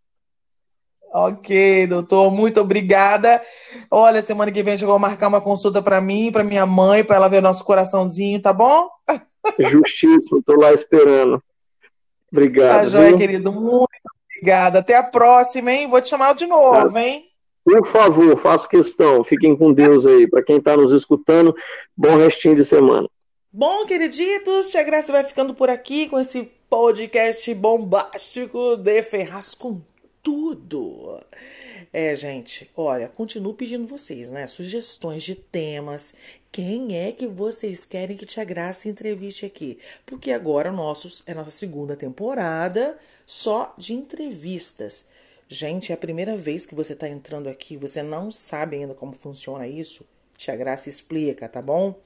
Ok, 1.13 1.87
doutor, 1.87 2.29
muito 2.31 2.59
obrigada. 2.59 3.41
Olha, 3.89 4.21
semana 4.21 4.51
que 4.51 4.61
vem 4.61 4.77
eu 4.79 4.87
vou 4.87 4.99
marcar 4.99 5.27
uma 5.27 5.41
consulta 5.41 5.81
para 5.81 6.01
mim, 6.01 6.31
para 6.31 6.43
minha 6.43 6.65
mãe, 6.65 7.03
para 7.03 7.15
ela 7.15 7.29
ver 7.29 7.41
nosso 7.41 7.63
coraçãozinho, 7.63 8.41
tá 8.41 8.51
bom? 8.51 8.89
Justíssimo, 9.59 10.43
tô 10.43 10.55
lá 10.59 10.73
esperando. 10.73 11.41
Obrigado. 12.31 12.81
Tá 12.81 12.85
joia, 12.85 13.15
querido. 13.15 13.51
Muito 13.51 13.87
obrigada. 14.29 14.79
Até 14.79 14.95
a 14.95 15.03
próxima, 15.03 15.71
hein? 15.71 15.87
Vou 15.87 16.01
te 16.01 16.09
chamar 16.09 16.33
de 16.35 16.45
novo, 16.45 16.91
tá. 16.91 17.01
hein? 17.01 17.25
Por 17.63 17.85
favor, 17.87 18.37
faço 18.37 18.67
questão. 18.67 19.23
Fiquem 19.23 19.55
com 19.55 19.73
Deus 19.73 20.05
aí. 20.05 20.27
Para 20.29 20.43
quem 20.43 20.57
está 20.57 20.75
nos 20.75 20.91
escutando, 20.91 21.55
bom 21.95 22.17
restinho 22.17 22.55
de 22.55 22.63
semana. 22.63 23.09
Bom, 23.51 23.85
queriditos, 23.85 24.69
Tia 24.69 24.83
Graça 24.83 25.11
vai 25.11 25.23
ficando 25.23 25.53
por 25.53 25.69
aqui 25.69 26.07
com 26.07 26.19
esse 26.19 26.51
podcast 26.69 27.53
bombástico 27.55 28.75
de 28.77 29.01
Ferraz 29.01 29.53
com 29.53 29.81
tudo. 30.27 31.23
É, 31.93 32.13
gente, 32.13 32.69
olha, 32.75 33.07
continuo 33.07 33.53
pedindo 33.53 33.87
vocês, 33.87 34.29
né? 34.29 34.45
Sugestões 34.45 35.23
de 35.23 35.35
temas. 35.35 36.13
Quem 36.51 36.97
é 36.97 37.13
que 37.13 37.25
vocês 37.25 37.85
querem 37.85 38.17
que 38.17 38.25
Tia 38.25 38.43
Graça 38.43 38.89
entreviste 38.89 39.45
aqui? 39.45 39.79
Porque 40.05 40.33
agora 40.33 40.69
nossos, 40.69 41.23
é 41.25 41.33
nossa 41.33 41.51
segunda 41.51 41.95
temporada 41.95 42.99
só 43.25 43.73
de 43.77 43.93
entrevistas. 43.93 45.07
Gente, 45.47 45.93
é 45.93 45.95
a 45.95 45.97
primeira 45.97 46.35
vez 46.35 46.65
que 46.65 46.75
você 46.75 46.91
está 46.91 47.07
entrando 47.07 47.47
aqui, 47.47 47.77
você 47.77 48.03
não 48.03 48.29
sabe 48.29 48.75
ainda 48.75 48.93
como 48.93 49.13
funciona 49.13 49.65
isso? 49.65 50.05
Tia 50.35 50.57
Graça 50.57 50.89
explica, 50.89 51.47
tá 51.47 51.61
bom? 51.61 51.97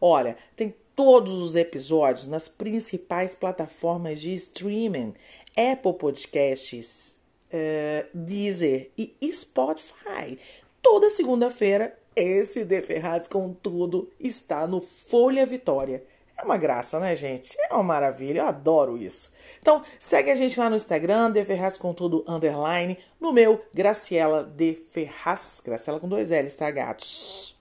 Olha, 0.00 0.36
tem 0.54 0.72
todos 0.94 1.32
os 1.32 1.56
episódios 1.56 2.28
nas 2.28 2.46
principais 2.46 3.34
plataformas 3.34 4.20
de 4.20 4.32
streaming: 4.32 5.12
Apple 5.56 5.94
Podcasts, 5.94 7.23
uh, 7.54 8.08
Deezer 8.12 8.90
e 8.98 9.14
Spotify. 9.32 10.38
Toda 10.82 11.08
segunda-feira, 11.08 11.96
esse 12.16 12.64
De 12.64 12.82
Ferraz 12.82 13.28
com 13.28 13.54
tudo 13.54 14.10
está 14.18 14.66
no 14.66 14.80
Folha 14.80 15.46
Vitória. 15.46 16.04
É 16.36 16.44
uma 16.44 16.56
graça, 16.56 16.98
né, 16.98 17.14
gente? 17.14 17.56
É 17.70 17.72
uma 17.72 17.82
maravilha, 17.82 18.40
eu 18.40 18.46
adoro 18.46 18.98
isso. 18.98 19.32
Então, 19.62 19.82
segue 20.00 20.32
a 20.32 20.34
gente 20.34 20.58
lá 20.58 20.68
no 20.68 20.74
Instagram, 20.74 21.30
De 21.30 21.44
Ferraz 21.44 21.78
com 21.78 21.94
tudo, 21.94 22.24
underline. 22.26 22.98
No 23.20 23.32
meu, 23.32 23.64
Graciela 23.72 24.42
De 24.44 24.74
Ferraz. 24.74 25.62
Graciela 25.64 26.00
com 26.00 26.08
dois 26.08 26.30
L's, 26.30 26.56
tá, 26.56 26.70
gatos? 26.70 27.56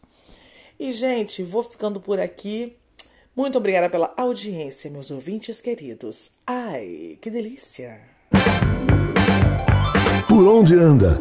E, 0.79 0.91
gente, 0.91 1.43
vou 1.43 1.61
ficando 1.61 2.01
por 2.01 2.19
aqui. 2.19 2.75
Muito 3.35 3.57
obrigada 3.57 3.89
pela 3.89 4.13
audiência, 4.17 4.89
meus 4.89 5.11
ouvintes 5.11 5.61
queridos. 5.61 6.37
Ai, 6.45 7.17
que 7.21 7.29
delícia! 7.29 8.01
Por 10.27 10.47
onde 10.47 10.79
anda? 10.79 11.19